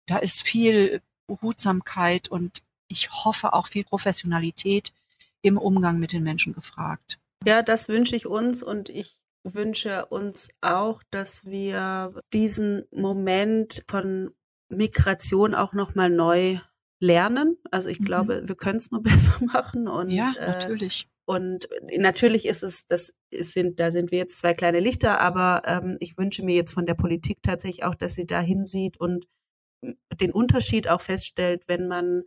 Da 0.06 0.18
ist 0.18 0.42
viel 0.42 1.02
Behutsamkeit 1.26 2.28
und 2.28 2.62
ich 2.88 3.10
hoffe 3.10 3.54
auch 3.54 3.66
viel 3.66 3.84
Professionalität 3.84 4.92
im 5.40 5.58
Umgang 5.58 5.98
mit 5.98 6.12
den 6.12 6.22
Menschen 6.22 6.52
gefragt. 6.52 7.18
Ja, 7.46 7.62
das 7.62 7.88
wünsche 7.88 8.16
ich 8.16 8.26
uns 8.26 8.62
und 8.62 8.88
ich 8.88 9.18
wünsche 9.44 10.06
uns 10.06 10.48
auch, 10.60 11.02
dass 11.10 11.44
wir 11.44 12.14
diesen 12.32 12.84
Moment 12.90 13.84
von 13.88 14.30
Migration 14.68 15.54
auch 15.54 15.72
nochmal 15.72 16.10
neu 16.10 16.58
lernen. 17.00 17.58
Also 17.70 17.88
ich 17.88 18.00
mhm. 18.00 18.04
glaube, 18.04 18.42
wir 18.46 18.54
können 18.54 18.78
es 18.78 18.90
nur 18.90 19.02
besser 19.02 19.44
machen 19.44 19.88
und 19.88 20.10
ja, 20.10 20.32
äh, 20.38 20.46
natürlich. 20.46 21.04
Äh, 21.04 21.12
und 21.24 21.68
natürlich 21.96 22.46
ist 22.46 22.62
es, 22.62 22.86
das 22.86 23.12
sind, 23.32 23.78
da 23.78 23.92
sind 23.92 24.10
wir 24.10 24.18
jetzt 24.18 24.38
zwei 24.38 24.54
kleine 24.54 24.80
Lichter, 24.80 25.20
aber 25.20 25.62
ähm, 25.66 25.96
ich 26.00 26.18
wünsche 26.18 26.44
mir 26.44 26.54
jetzt 26.54 26.72
von 26.72 26.84
der 26.84 26.94
Politik 26.94 27.38
tatsächlich 27.42 27.84
auch, 27.84 27.94
dass 27.94 28.14
sie 28.14 28.26
da 28.26 28.40
hinsieht 28.40 28.98
und 28.98 29.26
den 30.20 30.32
Unterschied 30.32 30.88
auch 30.88 31.00
feststellt, 31.00 31.62
wenn 31.68 31.86
man 31.86 32.24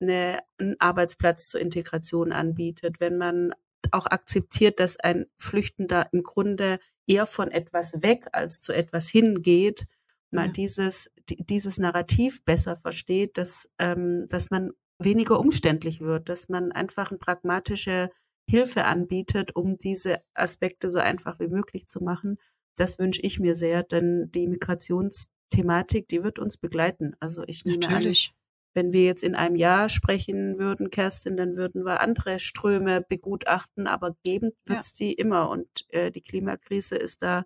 eine, 0.00 0.38
einen 0.58 0.76
Arbeitsplatz 0.78 1.48
zur 1.48 1.60
Integration 1.60 2.32
anbietet, 2.32 3.00
wenn 3.00 3.18
man 3.18 3.52
auch 3.92 4.06
akzeptiert, 4.06 4.80
dass 4.80 4.96
ein 4.98 5.26
Flüchtender 5.38 6.08
im 6.12 6.22
Grunde 6.22 6.78
eher 7.06 7.26
von 7.26 7.50
etwas 7.50 8.02
weg 8.02 8.26
als 8.32 8.60
zu 8.60 8.72
etwas 8.72 9.08
hingeht, 9.08 9.86
mal 10.30 10.46
ja. 10.46 10.52
dieses, 10.52 11.10
dieses 11.28 11.78
Narrativ 11.78 12.44
besser 12.44 12.76
versteht, 12.76 13.38
dass, 13.38 13.68
ähm, 13.78 14.26
dass 14.28 14.50
man 14.50 14.72
weniger 14.98 15.38
umständlich 15.40 16.00
wird, 16.00 16.28
dass 16.28 16.48
man 16.48 16.72
einfach 16.72 17.10
eine 17.10 17.18
pragmatische 17.18 18.10
Hilfe 18.48 18.84
anbietet, 18.84 19.54
um 19.54 19.78
diese 19.78 20.22
Aspekte 20.34 20.90
so 20.90 20.98
einfach 20.98 21.38
wie 21.38 21.48
möglich 21.48 21.88
zu 21.88 22.02
machen. 22.02 22.38
Das 22.76 22.98
wünsche 22.98 23.20
ich 23.22 23.38
mir 23.38 23.54
sehr, 23.54 23.82
denn 23.82 24.30
die 24.32 24.48
Migrationsthematik, 24.48 26.08
die 26.08 26.22
wird 26.22 26.38
uns 26.38 26.56
begleiten. 26.56 27.14
Also 27.20 27.44
ich 27.46 27.64
nehme 27.64 27.80
Natürlich. 27.80 28.32
an, 28.32 28.37
wenn 28.78 28.92
wir 28.92 29.02
jetzt 29.02 29.24
in 29.24 29.34
einem 29.34 29.56
Jahr 29.56 29.88
sprechen 29.88 30.56
würden, 30.56 30.90
Kerstin, 30.90 31.36
dann 31.36 31.56
würden 31.56 31.84
wir 31.84 32.00
andere 32.00 32.38
Ströme 32.38 33.00
begutachten, 33.00 33.88
aber 33.88 34.14
geben 34.22 34.52
wird 34.66 34.78
es 34.78 34.96
ja. 34.96 35.06
die 35.06 35.14
immer. 35.14 35.50
Und 35.50 35.66
äh, 35.88 36.12
die 36.12 36.20
Klimakrise 36.20 36.94
ist 36.94 37.22
da 37.22 37.44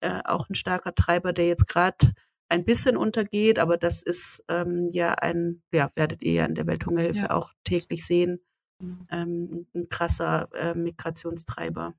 äh, 0.00 0.20
auch 0.26 0.50
ein 0.50 0.54
starker 0.54 0.94
Treiber, 0.94 1.32
der 1.32 1.48
jetzt 1.48 1.66
gerade 1.66 2.12
ein 2.50 2.66
bisschen 2.66 2.98
untergeht, 2.98 3.58
aber 3.58 3.78
das 3.78 4.02
ist 4.02 4.44
ähm, 4.48 4.90
ja 4.92 5.14
ein, 5.14 5.62
ja, 5.72 5.90
werdet 5.94 6.22
ihr 6.22 6.32
ja 6.34 6.44
in 6.44 6.54
der 6.54 6.66
Welthungerhilfe 6.66 7.20
ja. 7.20 7.30
auch 7.30 7.52
täglich 7.64 8.04
sehen, 8.04 8.38
mhm. 8.78 9.06
ähm, 9.10 9.66
ein 9.74 9.88
krasser 9.88 10.50
äh, 10.52 10.74
Migrationstreiber. 10.74 11.94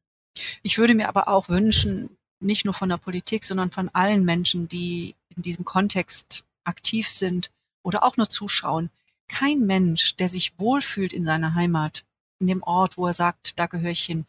Ich 0.61 0.77
würde 0.77 0.93
mir 0.93 1.09
aber 1.09 1.29
auch 1.29 1.49
wünschen, 1.49 2.15
nicht 2.39 2.63
nur 2.63 2.75
von 2.75 2.89
der 2.89 2.97
Politik, 2.97 3.43
sondern 3.43 3.71
von 3.71 3.89
allen 3.89 4.23
Menschen, 4.23 4.67
die 4.67 5.15
in 5.35 5.41
diesem 5.41 5.65
Kontext 5.65 6.45
aktiv 6.63 7.09
sind, 7.09 7.49
oder 7.83 8.03
auch 8.03 8.17
nur 8.17 8.29
zuschauen. 8.29 8.89
Kein 9.27 9.59
Mensch, 9.61 10.15
der 10.15 10.27
sich 10.27 10.53
wohlfühlt 10.57 11.13
in 11.13 11.23
seiner 11.23 11.55
Heimat, 11.55 12.05
in 12.39 12.47
dem 12.47 12.63
Ort, 12.63 12.97
wo 12.97 13.07
er 13.07 13.13
sagt, 13.13 13.59
da 13.59 13.65
gehöre 13.65 13.91
ich 13.91 14.03
hin, 14.03 14.25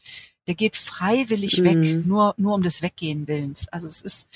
der 0.47 0.55
geht 0.55 0.77
freiwillig 0.77 1.59
mhm. 1.59 1.65
weg, 1.65 2.07
nur, 2.07 2.35
nur 2.39 2.55
um 2.55 2.63
des 2.63 2.83
Weggehen 2.83 3.29
willens. 3.29 3.69
Also 3.69 3.87
es 3.87 4.01
ist, 4.01 4.29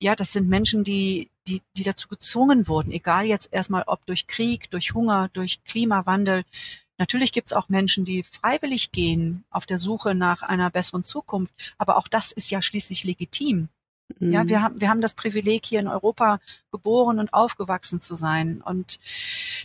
ja, 0.00 0.14
das 0.14 0.32
sind 0.32 0.48
Menschen, 0.48 0.84
die, 0.84 1.30
die, 1.48 1.62
die 1.76 1.82
dazu 1.82 2.08
gezwungen 2.08 2.68
wurden, 2.68 2.92
egal 2.92 3.26
jetzt 3.26 3.52
erstmal 3.52 3.82
ob 3.86 4.06
durch 4.06 4.26
Krieg, 4.26 4.70
durch 4.70 4.94
Hunger, 4.94 5.28
durch 5.32 5.62
Klimawandel. 5.64 6.44
Natürlich 6.96 7.32
gibt 7.32 7.48
es 7.48 7.52
auch 7.52 7.68
Menschen, 7.68 8.04
die 8.04 8.22
freiwillig 8.22 8.92
gehen 8.92 9.44
auf 9.50 9.66
der 9.66 9.78
Suche 9.78 10.14
nach 10.14 10.42
einer 10.42 10.70
besseren 10.70 11.04
Zukunft, 11.04 11.54
aber 11.76 11.96
auch 11.96 12.08
das 12.08 12.32
ist 12.32 12.50
ja 12.50 12.62
schließlich 12.62 13.04
legitim. 13.04 13.68
Ja, 14.20 14.48
wir 14.48 14.58
mhm. 14.58 14.62
haben, 14.62 14.80
wir 14.80 14.88
haben 14.88 15.00
das 15.00 15.14
Privileg, 15.14 15.66
hier 15.66 15.80
in 15.80 15.88
Europa 15.88 16.40
geboren 16.72 17.18
und 17.18 17.34
aufgewachsen 17.34 18.00
zu 18.00 18.14
sein. 18.14 18.62
Und 18.62 19.00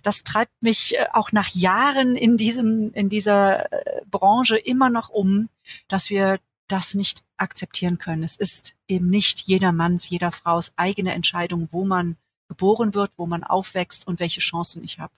das 0.03 0.23
treibt 0.23 0.62
mich 0.62 0.95
äh, 0.95 1.06
auch 1.13 1.32
nach 1.32 1.49
Jahren 1.49 2.15
in 2.15 2.38
diesem, 2.38 2.91
in 2.93 3.10
dieser 3.10 3.71
äh, 3.71 4.01
Branche 4.06 4.58
immer 4.58 4.89
noch 4.89 5.10
um, 5.10 5.49
dass 5.88 6.10
wir 6.10 6.39
das 6.67 6.93
nicht 6.93 7.23
akzeptieren 7.38 7.97
können. 7.97 8.23
Es 8.23 8.36
ist 8.36 8.75
eben 8.88 9.10
nicht 9.10 9.41
jedermanns, 9.41 10.10
jeder 10.10 10.32
Frau's 10.32 10.73
eigene 10.75 11.13
Entscheidung, 11.13 11.69
wo 11.71 11.86
man 11.86 12.17
geboren 12.47 12.93
wird, 12.93 13.12
wo 13.17 13.25
man 13.25 13.43
aufwächst 13.43 14.08
und 14.08 14.19
welche 14.19 14.41
Chancen 14.41 14.84
ich 14.84 14.99
habe. 14.99 15.13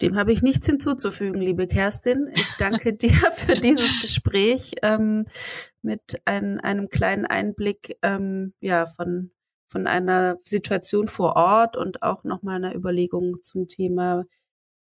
Dem 0.00 0.16
habe 0.16 0.32
ich 0.32 0.42
nichts 0.42 0.66
hinzuzufügen, 0.66 1.40
liebe 1.42 1.66
Kerstin. 1.66 2.30
Ich 2.34 2.56
danke 2.58 2.92
dir 2.96 3.10
für 3.10 3.54
dieses 3.54 4.00
Gespräch 4.00 4.72
ähm, 4.82 5.26
mit 5.82 6.20
ein, 6.24 6.58
einem 6.60 6.88
kleinen 6.88 7.26
Einblick 7.26 7.98
ähm, 8.02 8.54
ja, 8.60 8.86
von, 8.86 9.30
von 9.68 9.86
einer 9.86 10.36
Situation 10.44 11.08
vor 11.08 11.36
Ort 11.36 11.76
und 11.76 12.02
auch 12.02 12.24
nochmal 12.24 12.56
einer 12.56 12.74
Überlegung 12.74 13.36
zum 13.42 13.68
Thema 13.68 14.24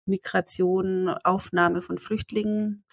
Migration, 0.06 1.10
Aufnahme 1.24 1.82
von 1.82 1.98
Flüchtlingen. 1.98 2.84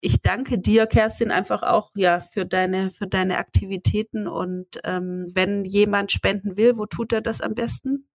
Ich 0.00 0.22
danke 0.22 0.58
dir, 0.58 0.86
Kerstin, 0.86 1.30
einfach 1.30 1.62
auch 1.62 1.90
ja 1.96 2.20
für 2.20 2.46
deine 2.46 2.90
für 2.92 3.08
deine 3.08 3.38
Aktivitäten 3.38 4.28
und 4.28 4.78
ähm, 4.84 5.26
wenn 5.34 5.64
jemand 5.64 6.12
spenden 6.12 6.56
will, 6.56 6.76
wo 6.76 6.86
tut 6.86 7.12
er 7.12 7.22
das 7.22 7.40
am 7.40 7.54
besten? 7.54 8.09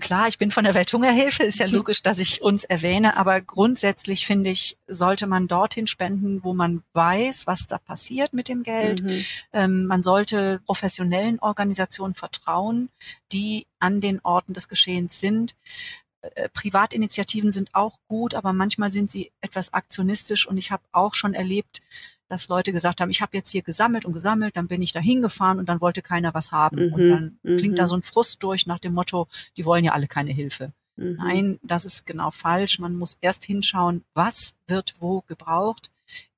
Klar, 0.00 0.28
ich 0.28 0.38
bin 0.38 0.50
von 0.50 0.64
der 0.64 0.74
Welthungerhilfe, 0.74 1.44
ist 1.44 1.60
ja 1.60 1.68
mhm. 1.68 1.74
logisch, 1.74 2.02
dass 2.02 2.18
ich 2.18 2.42
uns 2.42 2.64
erwähne, 2.64 3.16
aber 3.16 3.40
grundsätzlich 3.40 4.26
finde 4.26 4.50
ich, 4.50 4.76
sollte 4.88 5.26
man 5.26 5.48
dorthin 5.48 5.86
spenden, 5.86 6.42
wo 6.42 6.52
man 6.52 6.82
weiß, 6.94 7.46
was 7.46 7.66
da 7.66 7.78
passiert 7.78 8.32
mit 8.32 8.48
dem 8.48 8.62
Geld. 8.62 9.02
Mhm. 9.02 9.24
Ähm, 9.52 9.86
man 9.86 10.02
sollte 10.02 10.60
professionellen 10.66 11.38
Organisationen 11.38 12.14
vertrauen, 12.14 12.88
die 13.32 13.66
an 13.78 14.00
den 14.00 14.20
Orten 14.22 14.52
des 14.52 14.68
Geschehens 14.68 15.20
sind. 15.20 15.54
Äh, 16.22 16.48
Privatinitiativen 16.48 17.52
sind 17.52 17.74
auch 17.74 17.98
gut, 18.08 18.34
aber 18.34 18.52
manchmal 18.52 18.90
sind 18.90 19.10
sie 19.10 19.30
etwas 19.40 19.72
aktionistisch 19.72 20.46
und 20.46 20.56
ich 20.56 20.70
habe 20.70 20.82
auch 20.92 21.14
schon 21.14 21.34
erlebt, 21.34 21.80
dass 22.32 22.48
Leute 22.48 22.72
gesagt 22.72 23.02
haben, 23.02 23.10
ich 23.10 23.20
habe 23.20 23.36
jetzt 23.36 23.50
hier 23.50 23.60
gesammelt 23.60 24.06
und 24.06 24.14
gesammelt, 24.14 24.56
dann 24.56 24.66
bin 24.66 24.80
ich 24.80 24.92
da 24.92 25.00
hingefahren 25.00 25.58
und 25.58 25.68
dann 25.68 25.82
wollte 25.82 26.00
keiner 26.00 26.32
was 26.32 26.50
haben. 26.50 26.86
Mhm, 26.86 26.92
und 26.94 27.08
dann 27.10 27.38
mhm. 27.42 27.56
klingt 27.58 27.78
da 27.78 27.86
so 27.86 27.94
ein 27.94 28.02
Frust 28.02 28.42
durch 28.42 28.66
nach 28.66 28.78
dem 28.78 28.94
Motto, 28.94 29.28
die 29.58 29.66
wollen 29.66 29.84
ja 29.84 29.92
alle 29.92 30.08
keine 30.08 30.32
Hilfe. 30.32 30.72
Mhm. 30.96 31.16
Nein, 31.18 31.60
das 31.62 31.84
ist 31.84 32.06
genau 32.06 32.30
falsch. 32.30 32.78
Man 32.78 32.96
muss 32.96 33.18
erst 33.20 33.44
hinschauen, 33.44 34.02
was 34.14 34.54
wird 34.66 34.94
wo 35.00 35.20
gebraucht, 35.20 35.90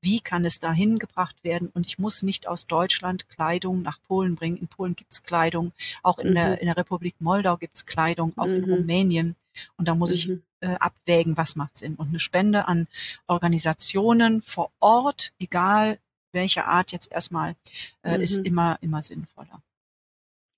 wie 0.02 0.20
kann 0.20 0.44
es 0.44 0.58
dahin 0.58 0.98
gebracht 0.98 1.44
werden. 1.44 1.70
Und 1.72 1.86
ich 1.86 2.00
muss 2.00 2.24
nicht 2.24 2.48
aus 2.48 2.66
Deutschland 2.66 3.28
Kleidung 3.28 3.82
nach 3.82 4.02
Polen 4.02 4.34
bringen. 4.34 4.56
In 4.56 4.66
Polen 4.66 4.96
gibt 4.96 5.12
es 5.12 5.22
Kleidung, 5.22 5.72
auch 6.02 6.18
in, 6.18 6.30
mhm. 6.30 6.34
der, 6.34 6.60
in 6.60 6.66
der 6.66 6.76
Republik 6.76 7.14
Moldau 7.20 7.56
gibt 7.56 7.76
es 7.76 7.86
Kleidung, 7.86 8.32
auch 8.36 8.46
in 8.46 8.66
mhm. 8.66 8.72
Rumänien. 8.72 9.36
Und 9.76 9.86
da 9.86 9.94
muss 9.94 10.10
ich 10.10 10.26
mhm 10.26 10.42
äh, 10.64 10.76
abwägen, 10.80 11.36
was 11.36 11.56
macht 11.56 11.76
Sinn. 11.76 11.94
Und 11.94 12.08
eine 12.08 12.18
Spende 12.18 12.66
an 12.66 12.88
Organisationen 13.26 14.40
vor 14.40 14.70
Ort, 14.80 15.32
egal 15.38 15.98
welcher 16.32 16.66
Art 16.66 16.90
jetzt 16.90 17.12
erstmal, 17.12 17.54
äh, 18.02 18.16
mhm. 18.16 18.22
ist 18.22 18.38
immer, 18.38 18.78
immer 18.80 19.02
sinnvoller. 19.02 19.62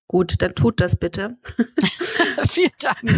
Gut, 0.08 0.40
dann 0.40 0.54
tut 0.54 0.80
das 0.80 0.94
bitte. 0.94 1.36
Vielen 2.48 2.70
Dank. 2.78 3.02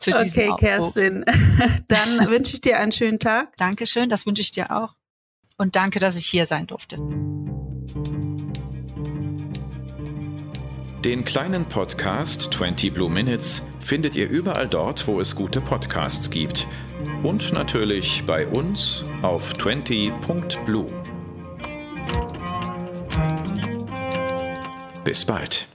okay, 0.00 0.52
Kerstin. 0.58 1.24
Dann 1.88 2.28
wünsche 2.28 2.54
ich 2.54 2.60
dir 2.60 2.80
einen 2.80 2.90
schönen 2.90 3.20
Tag. 3.20 3.56
Dankeschön, 3.56 4.08
das 4.08 4.26
wünsche 4.26 4.42
ich 4.42 4.50
dir 4.50 4.72
auch. 4.72 4.96
Und 5.58 5.76
danke, 5.76 6.00
dass 6.00 6.16
ich 6.16 6.26
hier 6.26 6.46
sein 6.46 6.66
durfte. 6.66 6.98
Den 11.04 11.22
kleinen 11.26 11.66
Podcast 11.66 12.54
20 12.54 12.94
Blue 12.94 13.10
Minutes 13.10 13.60
findet 13.78 14.16
ihr 14.16 14.26
überall 14.26 14.66
dort, 14.66 15.06
wo 15.06 15.20
es 15.20 15.36
gute 15.36 15.60
Podcasts 15.60 16.30
gibt. 16.30 16.66
Und 17.22 17.52
natürlich 17.52 18.24
bei 18.24 18.46
uns 18.46 19.04
auf 19.20 19.52
20.blue. 19.52 20.86
Bis 25.04 25.26
bald. 25.26 25.68